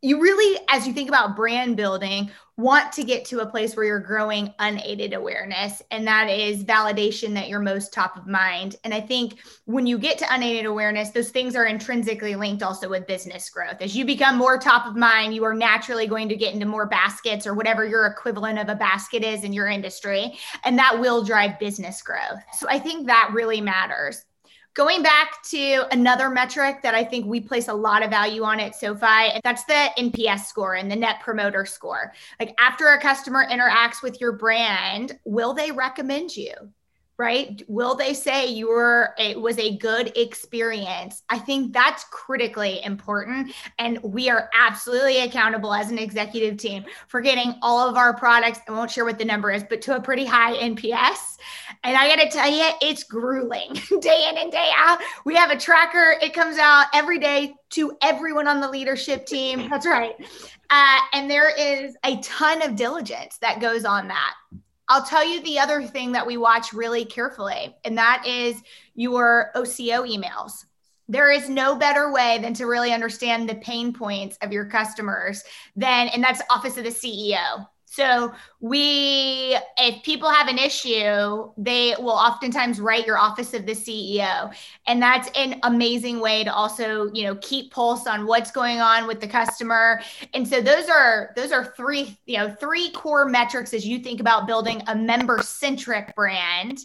[0.02, 3.86] You really, as you think about brand building, want to get to a place where
[3.86, 8.76] you're growing unaided awareness and that is validation that you're most top of mind.
[8.84, 12.88] And i think when you get to unaided awareness those things are intrinsically linked also
[12.88, 13.80] with business growth.
[13.80, 16.86] As you become more top of mind you are naturally going to get into more
[16.86, 21.24] baskets or whatever your equivalent of a basket is in your industry and that will
[21.24, 22.40] drive business growth.
[22.52, 24.24] So i think that really matters
[24.74, 28.60] Going back to another metric that I think we place a lot of value on
[28.60, 32.12] at SoFi, that's the NPS score and the net promoter score.
[32.38, 36.52] Like after a customer interacts with your brand, will they recommend you?
[37.20, 37.62] Right?
[37.68, 41.22] Will they say you were it was a good experience?
[41.28, 43.52] I think that's critically important.
[43.78, 48.60] And we are absolutely accountable as an executive team for getting all of our products.
[48.66, 51.36] I won't share what the number is, but to a pretty high NPS.
[51.84, 55.00] And I got to tell you, it's grueling day in and day out.
[55.26, 59.68] We have a tracker, it comes out every day to everyone on the leadership team.
[59.68, 60.14] That's right.
[60.70, 64.34] Uh, and there is a ton of diligence that goes on that.
[64.90, 68.60] I'll tell you the other thing that we watch really carefully, and that is
[68.96, 70.64] your OCO emails.
[71.08, 75.44] There is no better way than to really understand the pain points of your customers
[75.76, 77.68] than, and that's Office of the CEO.
[78.00, 83.72] So we, if people have an issue, they will oftentimes write your office of the
[83.72, 84.54] CEO,
[84.86, 89.06] and that's an amazing way to also, you know, keep pulse on what's going on
[89.06, 90.00] with the customer.
[90.32, 94.20] And so those are those are three, you know, three core metrics as you think
[94.20, 96.78] about building a member-centric brand,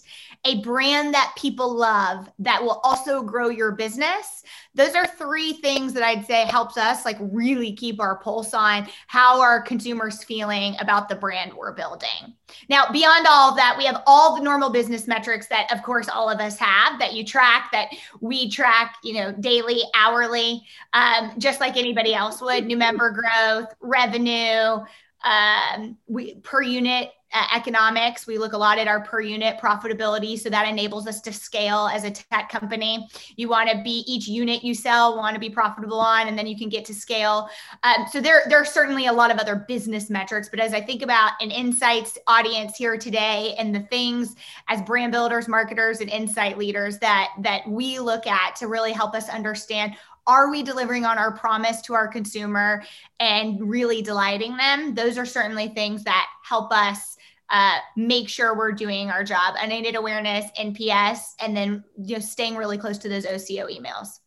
[0.45, 4.43] a brand that people love that will also grow your business.
[4.75, 8.87] Those are three things that I'd say helps us like really keep our pulse on
[9.07, 12.35] how are consumers feeling about the brand we're building.
[12.69, 16.07] Now, beyond all of that, we have all the normal business metrics that, of course,
[16.07, 17.89] all of us have that you track, that
[18.21, 20.61] we track, you know, daily, hourly,
[20.93, 22.65] um, just like anybody else would.
[22.65, 24.85] New member growth, revenue,
[25.25, 28.27] um, we per unit uh, economics.
[28.27, 30.39] We look a lot at our per unit profitability.
[30.39, 33.09] So that enables us to scale as a tech company.
[33.35, 36.47] You want to be each unit you sell, want to be profitable on, and then
[36.47, 37.49] you can get to scale.
[37.83, 40.47] Um, so there, there are certainly a lot of other business metrics.
[40.47, 44.35] But as I think about an insights audience here today and the things
[44.69, 49.13] as brand builders, marketers, and insight leaders that that we look at to really help
[49.13, 49.95] us understand
[50.27, 52.83] are we delivering on our promise to our consumer
[53.19, 54.95] and really delighting them?
[54.95, 57.17] Those are certainly things that help us
[57.49, 59.55] uh, make sure we're doing our job.
[59.61, 64.19] Unaided awareness nps and then just staying really close to those oco emails.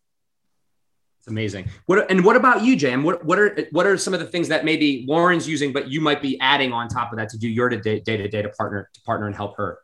[1.19, 1.69] It's amazing.
[1.87, 4.47] What and what about you jam what, what are what are some of the things
[4.49, 7.49] that maybe Lauren's using but you might be adding on top of that to do
[7.49, 9.79] your day-to-day to partner to partner and help her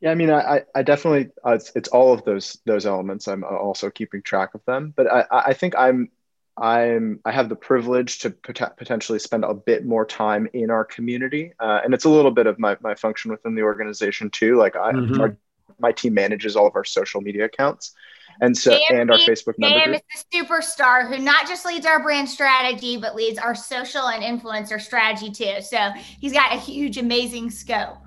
[0.00, 3.28] yeah, I mean, I, I definitely uh, it's, it's all of those those elements.
[3.28, 6.10] I'm also keeping track of them, but I, I think I'm
[6.56, 10.86] I'm I have the privilege to pot- potentially spend a bit more time in our
[10.86, 14.56] community, uh, and it's a little bit of my, my function within the organization too.
[14.56, 15.20] Like I, mm-hmm.
[15.20, 15.36] our,
[15.78, 17.92] my team manages all of our social media accounts,
[18.40, 20.02] and so and our Facebook member group.
[20.14, 24.22] is the superstar who not just leads our brand strategy, but leads our social and
[24.22, 25.60] influencer strategy too.
[25.60, 27.98] So he's got a huge, amazing scope.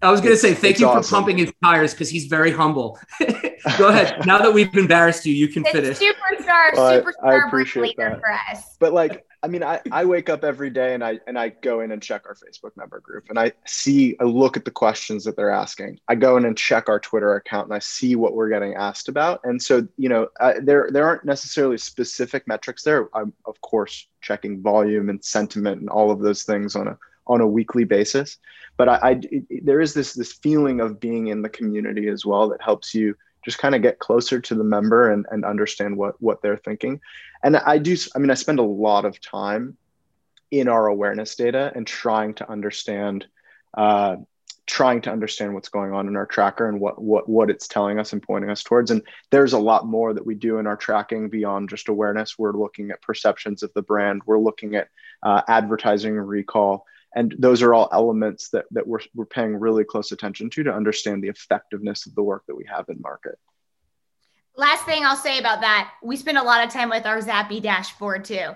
[0.00, 1.02] I was going to say thank you awesome.
[1.02, 2.98] for pumping his tires because he's very humble.
[3.78, 4.14] Go ahead.
[4.26, 5.98] now that we've embarrassed you, you can it's finish.
[5.98, 8.20] Superstar, well, superstar I, I appreciate that.
[8.20, 8.76] for us.
[8.78, 11.80] But like, I mean, I, I wake up every day and I and I go
[11.80, 15.24] in and check our Facebook member group and I see I look at the questions
[15.24, 16.00] that they're asking.
[16.08, 19.08] I go in and check our Twitter account and I see what we're getting asked
[19.08, 19.40] about.
[19.44, 23.08] And so you know, uh, there there aren't necessarily specific metrics there.
[23.14, 26.98] I'm of course checking volume and sentiment and all of those things on a
[27.28, 28.38] on a weekly basis.
[28.76, 32.24] But I, I it, there is this this feeling of being in the community as
[32.24, 35.96] well that helps you just kind of get closer to the member and, and understand
[35.96, 37.00] what what they're thinking.
[37.42, 37.96] And I do.
[38.14, 39.76] I mean, I spend a lot of time
[40.50, 43.26] in our awareness data and trying to understand.
[43.74, 44.16] Uh,
[44.68, 47.98] trying to understand what's going on in our tracker and what what what it's telling
[47.98, 50.76] us and pointing us towards and there's a lot more that we do in our
[50.76, 54.88] tracking beyond just awareness we're looking at perceptions of the brand we're looking at
[55.22, 60.12] uh, advertising recall and those are all elements that, that we're, we're paying really close
[60.12, 63.38] attention to to understand the effectiveness of the work that we have in market.
[64.56, 67.60] Last thing i'll say about that we spend a lot of time with our zappi
[67.60, 68.54] dashboard too.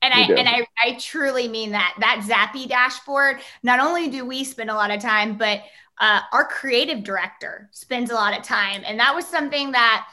[0.00, 3.40] And I and I, I truly mean that that Zappi dashboard.
[3.64, 5.62] Not only do we spend a lot of time, but
[5.98, 10.06] uh, our creative director spends a lot of time, and that was something that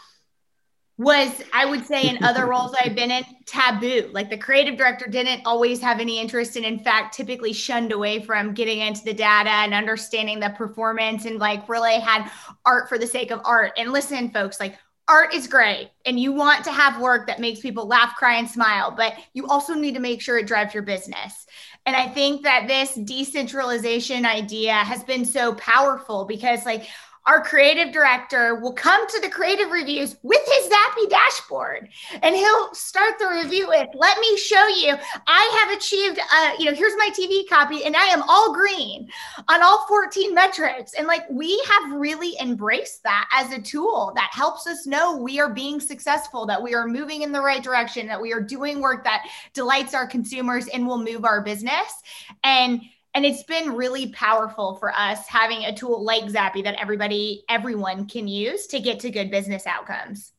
[0.97, 4.09] was I would say in other roles I've been in taboo.
[4.13, 8.21] Like the creative director didn't always have any interest and in fact typically shunned away
[8.21, 12.29] from getting into the data and understanding the performance and like really had
[12.65, 13.73] art for the sake of art.
[13.77, 14.77] And listen folks, like
[15.07, 18.49] art is great and you want to have work that makes people laugh, cry and
[18.49, 21.45] smile, but you also need to make sure it drives your business.
[21.85, 26.87] And I think that this decentralization idea has been so powerful because like
[27.25, 31.89] our creative director will come to the creative reviews with his Zappi dashboard
[32.21, 34.95] and he'll start the review with, let me show you,
[35.25, 39.09] I have achieved, uh, you know, here's my TV copy and I am all green
[39.47, 40.93] on all 14 metrics.
[40.93, 45.39] And like, we have really embraced that as a tool that helps us know we
[45.39, 48.81] are being successful, that we are moving in the right direction, that we are doing
[48.81, 52.01] work that delights our consumers and will move our business.
[52.43, 52.81] And
[53.15, 58.07] and it's been really powerful for us having a tool like Zappi that everybody, everyone
[58.07, 60.33] can use to get to good business outcomes.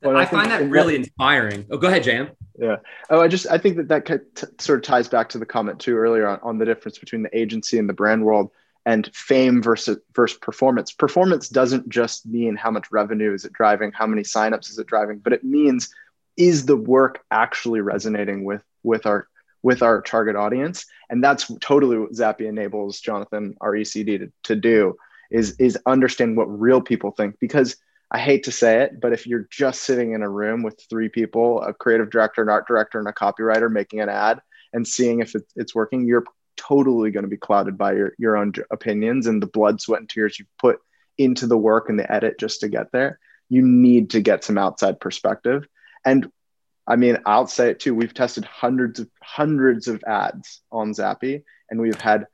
[0.00, 1.66] Well, I, I find that really that, inspiring.
[1.70, 2.30] Oh, go ahead, Jam.
[2.56, 2.76] Yeah.
[3.10, 5.80] Oh, I just I think that that t- sort of ties back to the comment
[5.80, 8.50] too earlier on, on the difference between the agency and the brand world
[8.86, 10.92] and fame versus versus performance.
[10.92, 14.86] Performance doesn't just mean how much revenue is it driving, how many signups is it
[14.86, 15.92] driving, but it means
[16.36, 19.28] is the work actually resonating with with our
[19.62, 20.86] with our target audience.
[21.08, 24.96] And that's totally what Zappi enables Jonathan, our ECD, to, to do
[25.30, 27.38] is, is understand what real people think.
[27.38, 27.76] Because
[28.10, 31.08] I hate to say it, but if you're just sitting in a room with three
[31.08, 34.40] people, a creative director, an art director, and a copywriter making an ad
[34.72, 36.24] and seeing if it, it's working, you're
[36.56, 40.08] totally going to be clouded by your, your own opinions and the blood, sweat, and
[40.08, 40.80] tears you put
[41.16, 43.18] into the work and the edit just to get there.
[43.48, 45.66] You need to get some outside perspective.
[46.04, 46.30] And
[46.86, 47.94] I mean, I'll say it too.
[47.94, 52.26] We've tested hundreds of hundreds of ads on Zappi, and we've had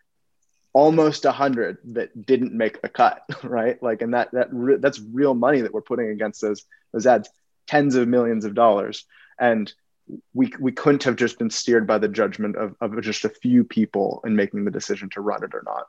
[0.72, 3.82] almost a hundred that didn't make the cut, right?
[3.82, 7.28] Like, and that that re- that's real money that we're putting against those those ads,
[7.66, 9.04] tens of millions of dollars.
[9.38, 9.72] And
[10.32, 13.64] we we couldn't have just been steered by the judgment of, of just a few
[13.64, 15.86] people in making the decision to run it or not.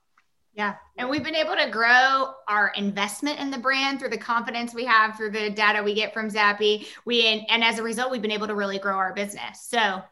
[0.60, 0.76] Yeah.
[0.98, 4.84] And we've been able to grow our investment in the brand through the confidence we
[4.84, 6.86] have through the data we get from Zappi.
[7.06, 9.62] We and as a result, we've been able to really grow our business.
[9.62, 10.04] So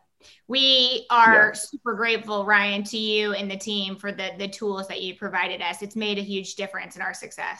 [0.47, 1.51] we are yeah.
[1.51, 5.61] super grateful, Ryan, to you and the team for the the tools that you provided
[5.61, 5.81] us.
[5.81, 7.59] It's made a huge difference in our success.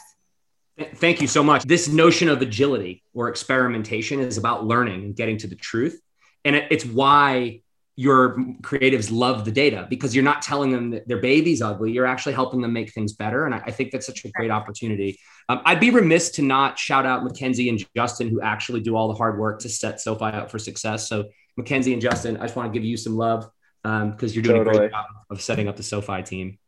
[0.80, 1.64] Thank you so much.
[1.64, 6.00] This notion of agility or experimentation is about learning and getting to the truth.
[6.46, 7.64] And it's why
[8.00, 11.92] your creatives love the data because you're not telling them that their baby's ugly.
[11.92, 13.46] You're actually helping them make things better.
[13.46, 15.20] And I, I think that's such a great opportunity.
[15.50, 19.08] Um, I'd be remiss to not shout out Mackenzie and Justin, who actually do all
[19.08, 21.10] the hard work to set SoFi up for success.
[21.10, 21.26] So,
[21.58, 23.50] Mackenzie and Justin, I just want to give you some love
[23.82, 24.76] because um, you're doing totally.
[24.76, 26.60] a great job of setting up the SoFi team.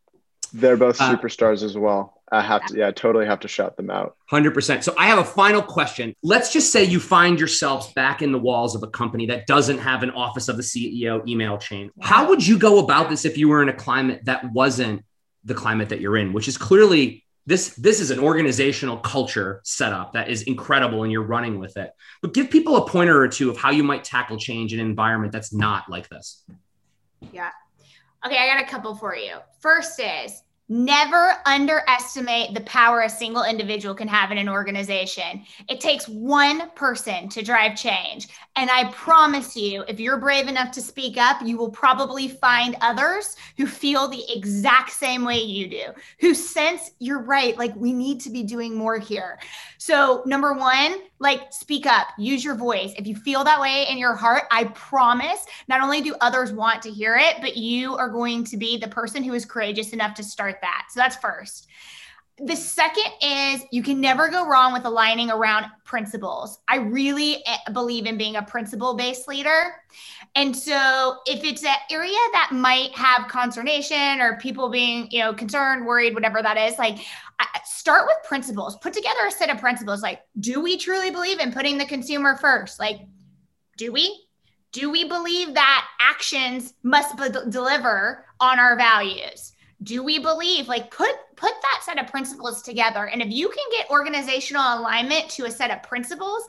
[0.52, 2.19] They're both uh, superstars as well.
[2.32, 4.16] I have to, yeah, I totally have to shout them out.
[4.32, 4.84] 100%.
[4.84, 6.14] So I have a final question.
[6.22, 9.80] Let's just say you find yourselves back in the walls of a company that doesn't
[9.80, 11.92] have an office of the CEO email chain.
[12.00, 15.04] How would you go about this if you were in a climate that wasn't
[15.44, 20.14] the climate that you're in, which is clearly this this is an organizational culture setup
[20.14, 21.92] that is incredible and you're running with it.
[22.22, 24.86] But give people a pointer or two of how you might tackle change in an
[24.86, 26.44] environment that's not like this.
[27.32, 27.50] Yeah.
[28.26, 29.38] Okay, I got a couple for you.
[29.62, 35.44] First is Never underestimate the power a single individual can have in an organization.
[35.68, 38.28] It takes one person to drive change.
[38.56, 42.76] And I promise you, if you're brave enough to speak up, you will probably find
[42.82, 45.86] others who feel the exact same way you do,
[46.20, 47.58] who sense you're right.
[47.58, 49.40] Like, we need to be doing more here.
[49.80, 52.94] So, number one, like speak up, use your voice.
[52.98, 56.82] If you feel that way in your heart, I promise not only do others want
[56.84, 60.16] to hear it, but you are going to be the person who is courageous enough
[60.16, 60.88] to start that.
[60.90, 61.68] So that's first.
[62.46, 66.60] The second is you can never go wrong with aligning around principles.
[66.68, 69.76] I really eh, believe in being a principle based leader.
[70.36, 75.34] And so if it's an area that might have consternation or people being, you know,
[75.34, 77.00] concerned, worried, whatever that is, like
[77.66, 78.78] start with principles.
[78.78, 82.38] Put together a set of principles like do we truly believe in putting the consumer
[82.38, 82.80] first?
[82.80, 83.02] Like
[83.78, 84.26] do we?
[84.72, 89.54] Do we believe that actions must be- deliver on our values?
[89.84, 93.08] Do we believe like put put that set of principles together.
[93.08, 96.48] And if you can get organizational alignment to a set of principles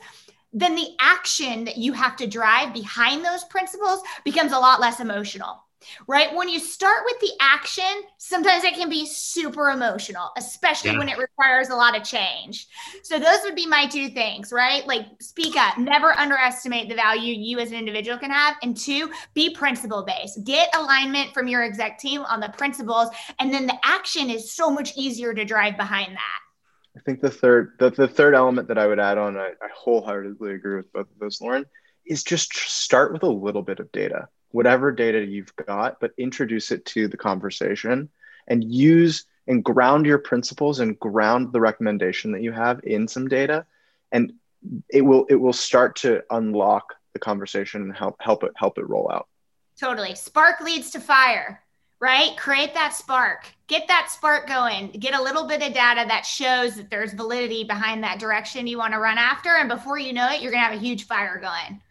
[0.53, 4.99] then the action that you have to drive behind those principles becomes a lot less
[4.99, 5.63] emotional
[6.07, 6.33] right?
[6.35, 7.83] When you start with the action,
[8.17, 10.97] sometimes it can be super emotional, especially yeah.
[10.97, 12.67] when it requires a lot of change.
[13.03, 14.85] So, those would be my two things, right?
[14.87, 18.55] Like, speak up, never underestimate the value you as an individual can have.
[18.63, 20.43] And two, be principle based.
[20.43, 23.09] Get alignment from your exec team on the principles.
[23.39, 26.39] And then the action is so much easier to drive behind that.
[26.95, 29.67] I think the third the, the third element that I would add on, I, I
[29.73, 31.65] wholeheartedly agree with both of those, Lauren,
[32.05, 36.71] is just start with a little bit of data whatever data you've got, but introduce
[36.71, 38.09] it to the conversation
[38.47, 43.27] and use and ground your principles and ground the recommendation that you have in some
[43.27, 43.65] data.
[44.11, 44.33] And
[44.89, 48.87] it will it will start to unlock the conversation and help help it help it
[48.87, 49.27] roll out.
[49.79, 50.15] Totally.
[50.15, 51.63] Spark leads to fire,
[51.99, 52.37] right?
[52.37, 53.47] Create that spark.
[53.67, 54.91] Get that spark going.
[54.91, 58.77] Get a little bit of data that shows that there's validity behind that direction you
[58.77, 59.49] want to run after.
[59.49, 61.81] And before you know it, you're to have a huge fire going.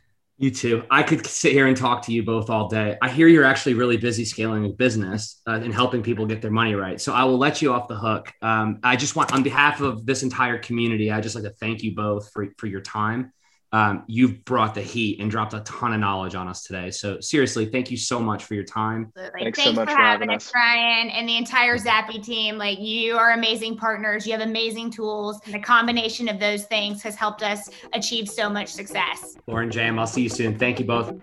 [0.41, 0.85] You too.
[0.91, 2.97] I could sit here and talk to you both all day.
[3.03, 6.51] I hear you're actually really busy scaling a business uh, and helping people get their
[6.51, 6.99] money right.
[6.99, 8.33] So I will let you off the hook.
[8.41, 11.83] Um, I just want, on behalf of this entire community, I just like to thank
[11.83, 13.35] you both for, for your time
[13.73, 16.91] um, you've brought the heat and dropped a ton of knowledge on us today.
[16.91, 19.13] So seriously, thank you so much for your time.
[19.17, 19.43] Absolutely.
[19.45, 22.59] Thanks, Thanks so much for, for having, having us, Ryan, and the entire Zappi team.
[22.59, 24.27] Like you are amazing partners.
[24.27, 25.39] You have amazing tools.
[25.45, 29.37] And the combination of those things has helped us achieve so much success.
[29.47, 30.59] Lauren Jam, I'll see you soon.
[30.59, 31.15] Thank you both.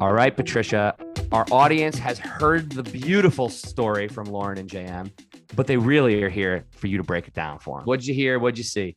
[0.00, 0.94] All right, Patricia.
[1.32, 5.10] Our audience has heard the beautiful story from Lauren and JM
[5.56, 7.86] but they really are here for you to break it down for them.
[7.86, 8.38] What'd you hear?
[8.38, 8.96] What'd you see?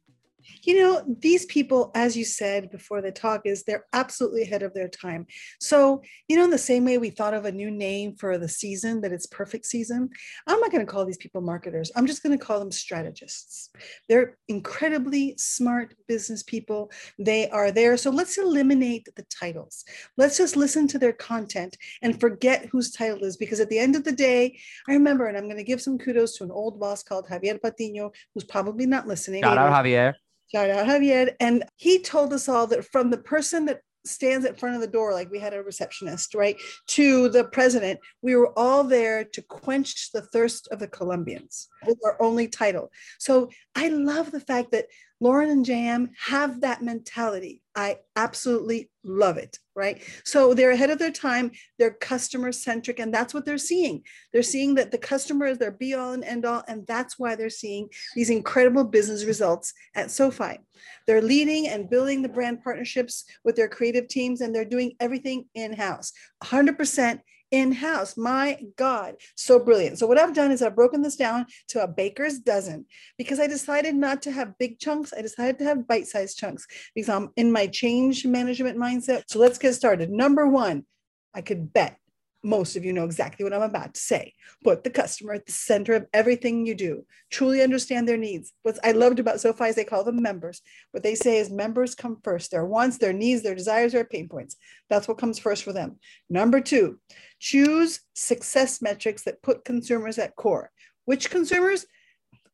[0.64, 4.74] You know these people as you said before the talk is they're absolutely ahead of
[4.74, 5.26] their time.
[5.60, 8.50] So you know in the same way we thought of a new name for the
[8.50, 10.10] season that it's perfect season
[10.48, 11.92] i'm not going to call these people marketers.
[11.96, 13.70] I'm just going to call them strategists.
[14.08, 16.92] They're incredibly smart business people.
[17.18, 17.98] They are there.
[17.98, 19.86] So let's eliminate the titles.
[20.18, 23.96] Let's just listen to their content and forget whose title is because at the end
[23.96, 26.80] of the day i remember and i'm going to give some kudos to an old
[26.80, 30.14] boss called javier patino who's probably not listening shout out javier
[30.52, 31.36] Shout out Javier.
[31.40, 34.88] And he told us all that from the person that stands at front of the
[34.88, 36.56] door, like we had a receptionist, right,
[36.88, 41.98] to the president, we were all there to quench the thirst of the Colombians with
[42.06, 42.92] our only title.
[43.18, 44.88] So I love the fact that
[45.22, 47.62] Lauren and JM have that mentality.
[47.76, 50.02] I absolutely love it, right?
[50.24, 54.04] So they're ahead of their time, they're customer centric, and that's what they're seeing.
[54.32, 57.36] They're seeing that the customer is their be all and end all, and that's why
[57.36, 60.60] they're seeing these incredible business results at SoFi.
[61.06, 65.46] They're leading and building the brand partnerships with their creative teams, and they're doing everything
[65.54, 66.14] in house,
[66.44, 67.20] 100%
[67.52, 68.18] in house.
[68.18, 70.00] My God, so brilliant.
[70.00, 72.86] So, what I've done is I've broken this down to a baker's dozen
[73.18, 75.14] because I decided not to have big chunks.
[75.16, 79.24] I decided to have bite sized chunks because I'm in my change management mindset.
[79.28, 80.10] So, let's get started.
[80.10, 80.86] Number one,
[81.34, 81.99] I could bet
[82.44, 84.34] most of you know exactly what I'm about to say.
[84.64, 87.06] Put the customer at the center of everything you do.
[87.30, 88.54] Truly understand their needs.
[88.64, 90.62] What I loved about SoFi is they call them members.
[90.92, 92.52] What they say is members come first.
[92.52, 94.56] Their wants, their needs, their desires, their pain points.
[94.90, 95.98] That's what comes first for them.
[96.30, 97.00] Number two,
[97.40, 100.72] choose success metrics that put consumers at core.
[101.06, 101.86] Which consumers?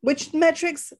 [0.01, 0.93] Which metrics?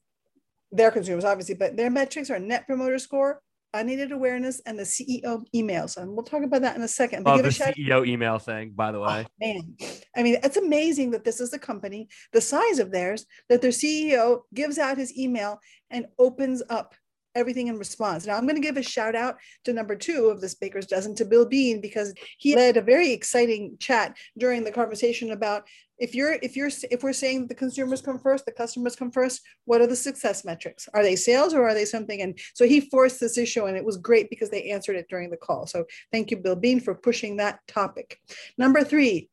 [0.72, 3.40] Their consumers, obviously, but their metrics are net promoter score,
[3.80, 5.96] unaided awareness and the CEO emails.
[5.96, 7.22] And we'll talk about that in a second.
[7.24, 9.26] But oh, Love the CEO email thing, by the oh, way.
[9.26, 9.76] Oh, man,
[10.16, 13.70] I mean, it's amazing that this is a company the size of theirs that their
[13.70, 15.60] CEO gives out his email
[15.90, 16.94] and opens up
[17.36, 18.26] everything in response.
[18.26, 21.14] Now, I'm going to give a shout out to number two of this Baker's Dozen
[21.16, 25.64] to Bill Bean because he led a very exciting chat during the conversation about
[25.98, 29.40] if you're if you're if we're saying the consumers come first the customers come first
[29.64, 30.88] what are the success metrics?
[30.92, 32.20] Are they sales or are they something?
[32.20, 35.30] And so he forced this issue and it was great because they answered it during
[35.30, 35.66] the call.
[35.66, 38.18] So thank you bill bean for pushing that topic.
[38.58, 39.30] Number three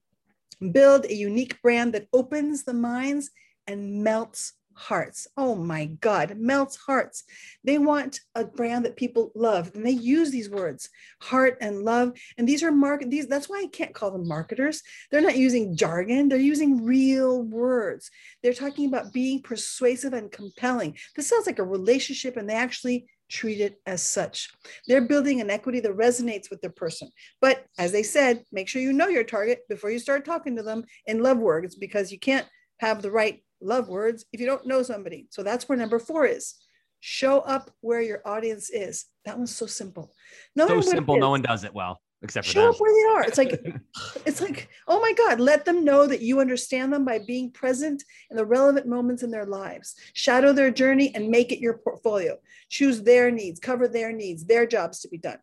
[0.72, 3.32] build a unique brand that opens the minds
[3.68, 5.28] and melts hearts.
[5.38, 7.24] Oh my God, melts hearts.
[7.64, 10.90] They want a brand that people love, and they use these words,
[11.22, 12.18] heart and love.
[12.38, 13.10] And these are market.
[13.10, 14.82] These that's why I can't call them marketers.
[15.12, 16.30] They're not using jargon.
[16.30, 18.10] They're using real words.
[18.42, 20.98] They're talking about being persuasive and compelling.
[21.16, 24.50] This sounds like a relationship, and they actually treat it as such.
[24.88, 27.10] They're building an equity that resonates with their person.
[27.42, 30.64] But as they said, make sure you know your target before you start talking to
[30.64, 32.48] them in love words because you can't
[32.80, 35.28] have the right love words if you don't know somebody.
[35.30, 36.56] So that's where number four is.
[37.00, 39.06] Show up where your audience is.
[39.26, 40.14] That one's so simple.
[40.56, 41.18] No so simple.
[41.18, 42.70] No one does it well except for show them.
[42.70, 43.24] up where they are.
[43.28, 43.66] It's like,
[44.26, 48.04] it's like, oh my God, let them know that you understand them by being present
[48.32, 49.96] in the relevant moments in their lives.
[50.14, 52.38] Shadow their journey and make it your portfolio.
[52.70, 55.40] Choose their needs, cover their needs, their jobs to be done.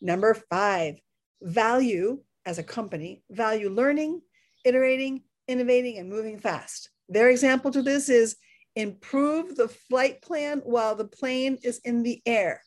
[0.00, 0.96] Number five,
[1.42, 4.20] value as a company, value learning,
[4.64, 6.90] iterating, innovating, and moving fast.
[7.08, 8.36] Their example to this is
[8.76, 12.62] improve the flight plan while the plane is in the air.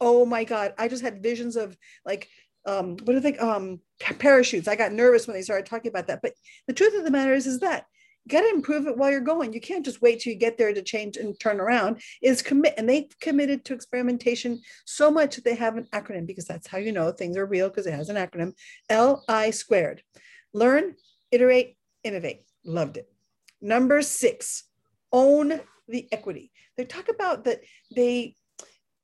[0.00, 0.74] Oh my God.
[0.78, 2.28] I just had visions of like,
[2.66, 3.40] um, what do think?
[3.40, 4.68] Um, parachutes.
[4.68, 6.20] I got nervous when they started talking about that.
[6.22, 6.34] But
[6.66, 7.86] the truth of the matter is, is that
[8.24, 9.54] you got to improve it while you're going.
[9.54, 12.02] You can't just wait till you get there to change and turn around.
[12.20, 16.44] Is commit, and they committed to experimentation so much that they have an acronym because
[16.44, 18.52] that's how you know things are real because it has an acronym.
[18.90, 20.02] L I squared.
[20.52, 20.94] Learn,
[21.30, 22.42] iterate, innovate.
[22.64, 23.08] Loved it.
[23.60, 24.64] Number six,
[25.12, 26.52] own the equity.
[26.76, 27.60] They talk about that
[27.94, 28.36] they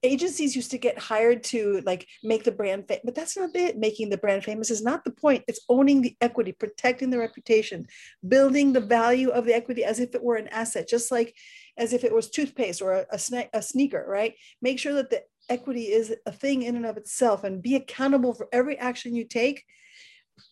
[0.04, 3.78] agencies used to get hired to like make the brand famous, but that's not it.
[3.78, 5.44] Making the brand famous is not the point.
[5.48, 7.86] It's owning the equity, protecting the reputation,
[8.26, 11.34] building the value of the equity as if it were an asset, just like
[11.78, 14.34] as if it was toothpaste or a, a, sna- a sneaker, right?
[14.60, 18.34] Make sure that the equity is a thing in and of itself and be accountable
[18.34, 19.64] for every action you take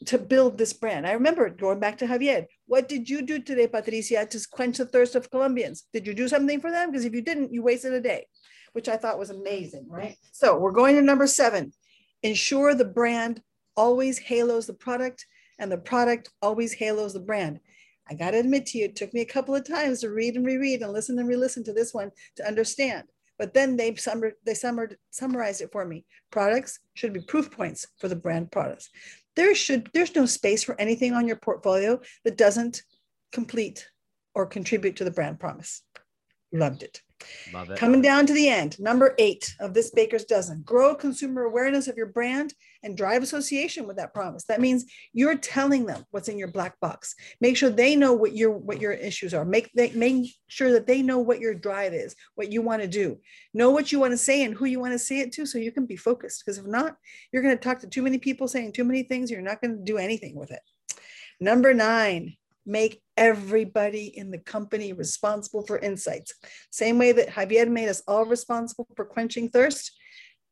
[0.06, 1.06] to build this brand.
[1.06, 2.46] I remember going back to Javier.
[2.66, 5.84] What did you do today, Patricia, to quench the thirst of Colombians?
[5.92, 6.90] Did you do something for them?
[6.90, 8.26] Because if you didn't, you wasted a day,
[8.72, 10.16] which I thought was amazing, right?
[10.32, 11.72] So we're going to number seven.
[12.22, 13.42] Ensure the brand
[13.76, 15.26] always halos the product
[15.58, 17.60] and the product always halos the brand.
[18.08, 20.34] I got to admit to you, it took me a couple of times to read
[20.34, 23.04] and reread and listen and re-listen to this one to understand.
[23.38, 26.04] But then they summer, they summarized it for me.
[26.30, 28.90] Products should be proof points for the brand products
[29.36, 32.82] there should there's no space for anything on your portfolio that doesn't
[33.32, 33.88] complete
[34.34, 35.82] or contribute to the brand promise.
[36.52, 37.02] Loved it.
[37.52, 37.78] Love it.
[37.78, 41.96] Coming down to the end, number eight of this baker's dozen grow consumer awareness of
[41.96, 44.44] your brand and drive association with that promise.
[44.44, 47.14] That means you're telling them what's in your black box.
[47.40, 49.44] Make sure they know what your what your issues are.
[49.44, 52.88] Make they make sure that they know what your drive is, what you want to
[52.88, 53.18] do.
[53.54, 55.58] Know what you want to say and who you want to say it to so
[55.58, 56.42] you can be focused.
[56.44, 56.96] Because if not,
[57.32, 59.30] you're going to talk to too many people saying too many things.
[59.30, 60.60] You're not going to do anything with it.
[61.40, 66.34] Number nine, make everybody in the company responsible for insights.
[66.70, 69.92] Same way that Javier made us all responsible for quenching thirst,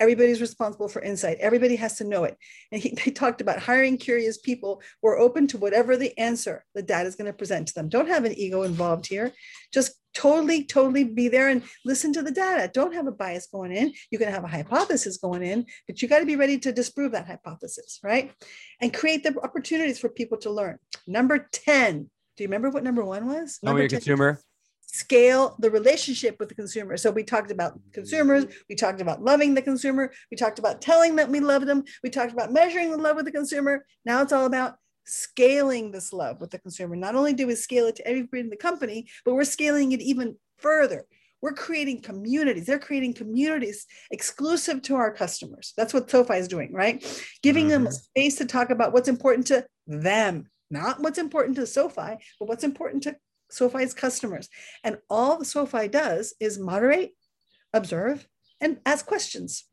[0.00, 1.36] Everybody's responsible for insight.
[1.38, 2.36] Everybody has to know it.
[2.72, 6.64] And he, they talked about hiring curious people who are open to whatever the answer
[6.74, 7.88] the data is going to present to them.
[7.88, 9.32] Don't have an ego involved here.
[9.72, 12.70] Just totally, totally be there and listen to the data.
[12.72, 13.92] Don't have a bias going in.
[14.10, 17.12] You can have a hypothesis going in, but you got to be ready to disprove
[17.12, 18.32] that hypothesis, right?
[18.80, 20.78] And create the opportunities for people to learn.
[21.06, 22.10] Number 10.
[22.36, 23.58] Do you remember what number one was?
[23.62, 24.40] Oh, know Number your 10 consumer.
[24.92, 26.96] Scale the relationship with the consumer.
[26.96, 27.90] So we talked about mm-hmm.
[27.92, 31.84] consumers, we talked about loving the consumer, we talked about telling that we love them,
[32.02, 33.86] we talked about measuring the love with the consumer.
[34.04, 34.76] Now it's all about
[35.06, 36.96] scaling this love with the consumer.
[36.96, 40.00] Not only do we scale it to everybody in the company, but we're scaling it
[40.00, 41.04] even further.
[41.42, 42.66] We're creating communities.
[42.66, 45.72] They're creating communities exclusive to our customers.
[45.76, 47.02] That's what SoFi is doing, right?
[47.42, 51.66] Giving them a space to talk about what's important to them, not what's important to
[51.66, 53.16] SoFi, but what's important to
[53.50, 54.48] SoFi's customers.
[54.84, 57.12] And all the SoFi does is moderate,
[57.72, 58.26] observe,
[58.60, 59.64] and ask questions,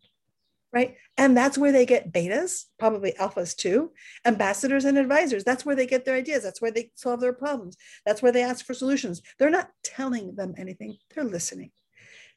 [0.72, 0.96] right?
[1.18, 3.92] And that's where they get betas, probably alphas too,
[4.26, 5.44] ambassadors and advisors.
[5.44, 6.44] That's where they get their ideas.
[6.44, 7.78] That's where they solve their problems.
[8.06, 9.22] That's where they ask for solutions.
[9.40, 11.72] They're not telling them anything, they're listening.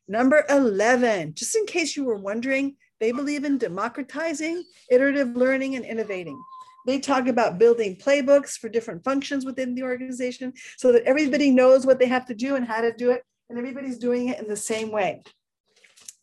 [0.08, 5.84] Number 11, just in case you were wondering, they believe in democratizing iterative learning and
[5.84, 6.40] innovating.
[6.86, 11.86] They talk about building playbooks for different functions within the organization so that everybody knows
[11.86, 14.48] what they have to do and how to do it, and everybody's doing it in
[14.48, 15.22] the same way.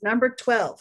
[0.01, 0.79] Number 12.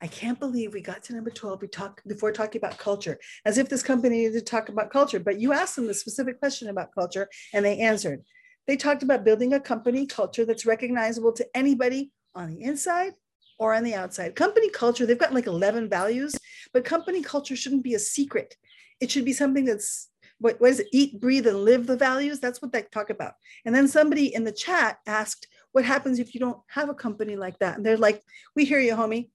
[0.00, 3.58] I can't believe we got to number 12 we talked before talking about culture, as
[3.58, 6.68] if this company needed to talk about culture, but you asked them the specific question
[6.68, 8.22] about culture and they answered.
[8.68, 13.14] They talked about building a company culture that's recognizable to anybody on the inside
[13.58, 14.36] or on the outside.
[14.36, 16.36] Company culture, they've got like 11 values,
[16.72, 18.56] but company culture shouldn't be a secret.
[19.00, 20.08] It should be something that's
[20.40, 20.88] what, what is it?
[20.92, 22.38] Eat, breathe, and live the values.
[22.38, 23.34] That's what they talk about.
[23.64, 27.36] And then somebody in the chat asked, What happens if you don't have a company
[27.36, 27.76] like that?
[27.76, 28.22] And they're like,
[28.54, 29.30] We hear you, homie.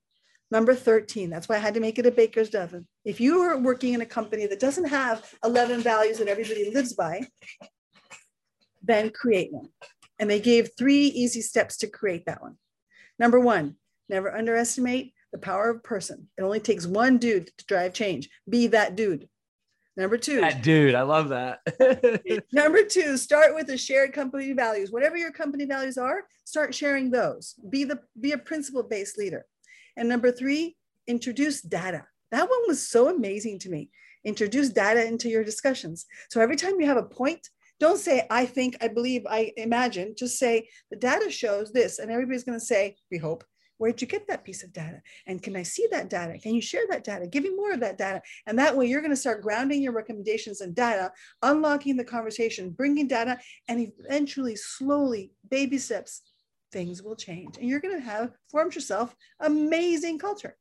[0.49, 1.29] Number 13.
[1.29, 2.87] That's why I had to make it a baker's dozen.
[3.03, 6.93] If you are working in a company that doesn't have 11 values that everybody lives
[6.93, 7.27] by,
[8.83, 9.69] then create one.
[10.19, 12.57] And they gave three easy steps to create that one.
[13.17, 13.75] Number one,
[14.09, 16.29] never underestimate the power of a person.
[16.37, 18.29] It only takes one dude to drive change.
[18.47, 19.27] Be that dude.
[19.95, 21.59] Number two, That dude, I love that.
[22.51, 24.91] number two, start with the shared company values.
[24.91, 27.55] Whatever your company values are, start sharing those.
[27.69, 29.45] Be the be a principle-based leader.
[29.95, 30.75] And number three,
[31.05, 32.05] introduce data.
[32.31, 33.91] That one was so amazing to me.
[34.25, 36.07] Introduce data into your discussions.
[36.29, 37.47] So every time you have a point,
[37.79, 40.15] don't say, I think, I believe, I imagine.
[40.17, 41.99] Just say, the data shows this.
[41.99, 43.43] And everybody's going to say, we hope,
[43.83, 45.01] where'd you get that piece of data?
[45.27, 46.39] And can I see that data?
[46.39, 47.27] Can you share that data?
[47.27, 48.21] Give me more of that data.
[48.47, 51.11] And that way you're going to start grounding your recommendations in data,
[51.41, 56.21] unlocking the conversation, bringing data, and eventually, slowly, baby steps,
[56.71, 57.57] things will change.
[57.57, 60.55] And you're going to have formed yourself amazing culture.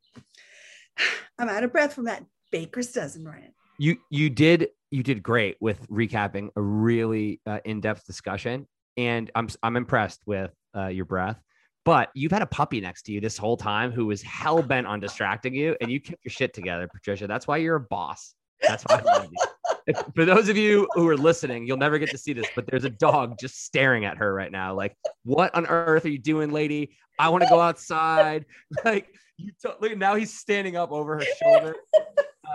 [1.39, 3.55] I'm out of breath from that baker's dozen, Ryan.
[3.79, 8.67] you you did you did great with recapping a really uh, in-depth discussion
[8.99, 11.41] and i'm i'm impressed with uh, your breath
[11.85, 15.01] but you've had a puppy next to you this whole time who was hell-bent on
[15.01, 18.85] distracting you and you kept your shit together patricia that's why you're a boss that's
[18.85, 19.95] why I love you.
[20.15, 22.85] For those of you who are listening you'll never get to see this but there's
[22.85, 26.53] a dog just staring at her right now like what on earth are you doing
[26.53, 28.45] lady i want to go outside
[28.85, 29.09] like
[29.39, 31.75] you t- look now he's standing up over her shoulder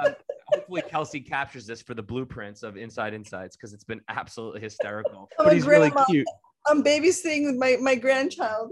[0.04, 0.12] uh,
[0.54, 5.30] hopefully Kelsey captures this for the blueprints of Inside Insights because it's been absolutely hysterical.
[5.40, 6.06] I'm But a he's really grandma.
[6.06, 6.28] cute.
[6.68, 8.72] I'm babysitting with my, my grandchild.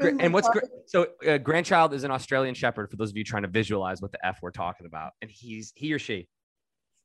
[0.00, 0.64] And what's great?
[0.86, 2.90] So, uh, grandchild is an Australian Shepherd.
[2.90, 5.72] For those of you trying to visualize what the f we're talking about, and he's
[5.76, 6.28] he or she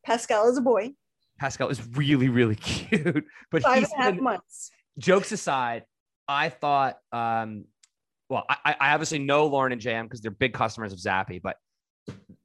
[0.06, 0.92] Pascal is a boy,
[1.40, 3.26] Pascal is really really cute.
[3.52, 4.72] But five he's and a half been- months.
[4.98, 5.84] jokes aside,
[6.28, 7.66] I thought, um,
[8.30, 11.58] well, I, I obviously know Lauren and JM because they're big customers of Zappi, but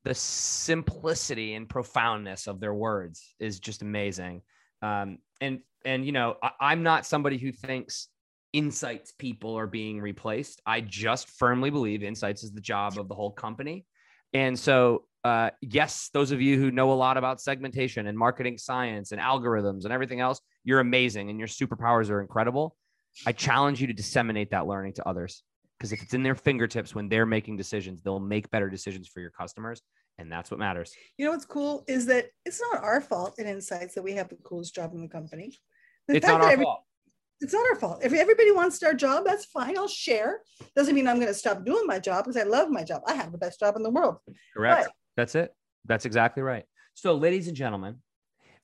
[0.04, 4.42] the simplicity and profoundness of their words is just amazing.
[4.82, 8.08] Um, and and you know, I, I'm not somebody who thinks
[8.54, 10.62] insights people are being replaced.
[10.64, 13.84] I just firmly believe insights is the job of the whole company.
[14.32, 18.56] And so, uh, yes, those of you who know a lot about segmentation and marketing
[18.56, 22.76] science and algorithms and everything else, you're amazing and your superpowers are incredible.
[23.26, 25.42] I challenge you to disseminate that learning to others
[25.78, 29.20] because if it's in their fingertips when they're making decisions, they'll make better decisions for
[29.20, 29.82] your customers.
[30.18, 30.92] And that's what matters.
[31.18, 34.28] You know what's cool is that it's not our fault in Insights that we have
[34.28, 35.58] the coolest job in the company.
[36.06, 36.84] The It's not our every- fault.
[37.44, 38.00] It's not our fault.
[38.02, 39.76] If everybody wants their job, that's fine.
[39.76, 40.40] I'll share.
[40.74, 43.02] Doesn't mean I'm going to stop doing my job because I love my job.
[43.06, 44.16] I have the best job in the world.
[44.56, 44.86] Correct.
[44.86, 45.54] But That's it.
[45.84, 46.64] That's exactly right.
[46.94, 47.96] So, ladies and gentlemen,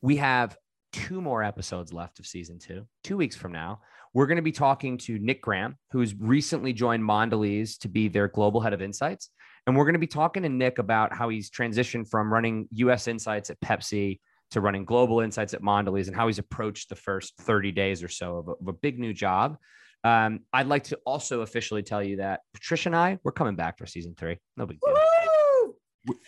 [0.01, 0.57] we have
[0.95, 2.87] two more episodes left of season two.
[3.05, 3.81] Two weeks from now,
[4.15, 8.29] we're going to be talking to Nick Graham, who's recently joined Mondelez to be their
[8.29, 9.29] global head of insights.
[9.67, 13.09] And we're going to be talking to Nick about how he's transitioned from running US
[13.09, 14.21] Insights at Pepsi
[14.51, 18.09] to running global insights at Mondelez and how he's approached the first 30 days or
[18.09, 19.57] so of a, of a big new job.
[20.03, 23.79] Um, I'd like to also officially tell you that Patricia and I, we're coming back
[23.79, 24.39] for season three.
[24.57, 24.95] No big deal.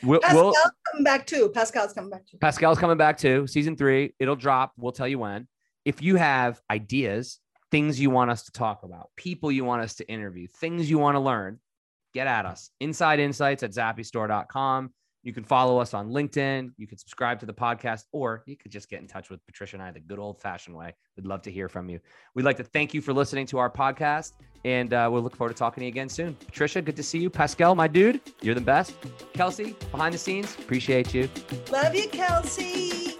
[0.02, 1.48] We'll, Pascal's we'll, coming back too.
[1.48, 2.36] Pascal's coming back too.
[2.38, 3.46] Pascal's coming back too.
[3.46, 4.72] Season three, it'll drop.
[4.76, 5.48] We'll tell you when.
[5.84, 9.94] If you have ideas, things you want us to talk about, people you want us
[9.96, 11.58] to interview, things you want to learn,
[12.12, 12.70] get at us.
[12.80, 14.92] Inside Insights at zappistore.com.
[15.22, 16.72] You can follow us on LinkedIn.
[16.76, 19.76] You can subscribe to the podcast, or you could just get in touch with Patricia
[19.76, 20.94] and I the good old fashioned way.
[21.16, 22.00] We'd love to hear from you.
[22.34, 24.32] We'd like to thank you for listening to our podcast,
[24.64, 26.34] and uh, we'll look forward to talking to you again soon.
[26.34, 27.30] Patricia, good to see you.
[27.30, 28.94] Pascal, my dude, you're the best.
[29.32, 31.28] Kelsey, behind the scenes, appreciate you.
[31.70, 33.11] Love you, Kelsey.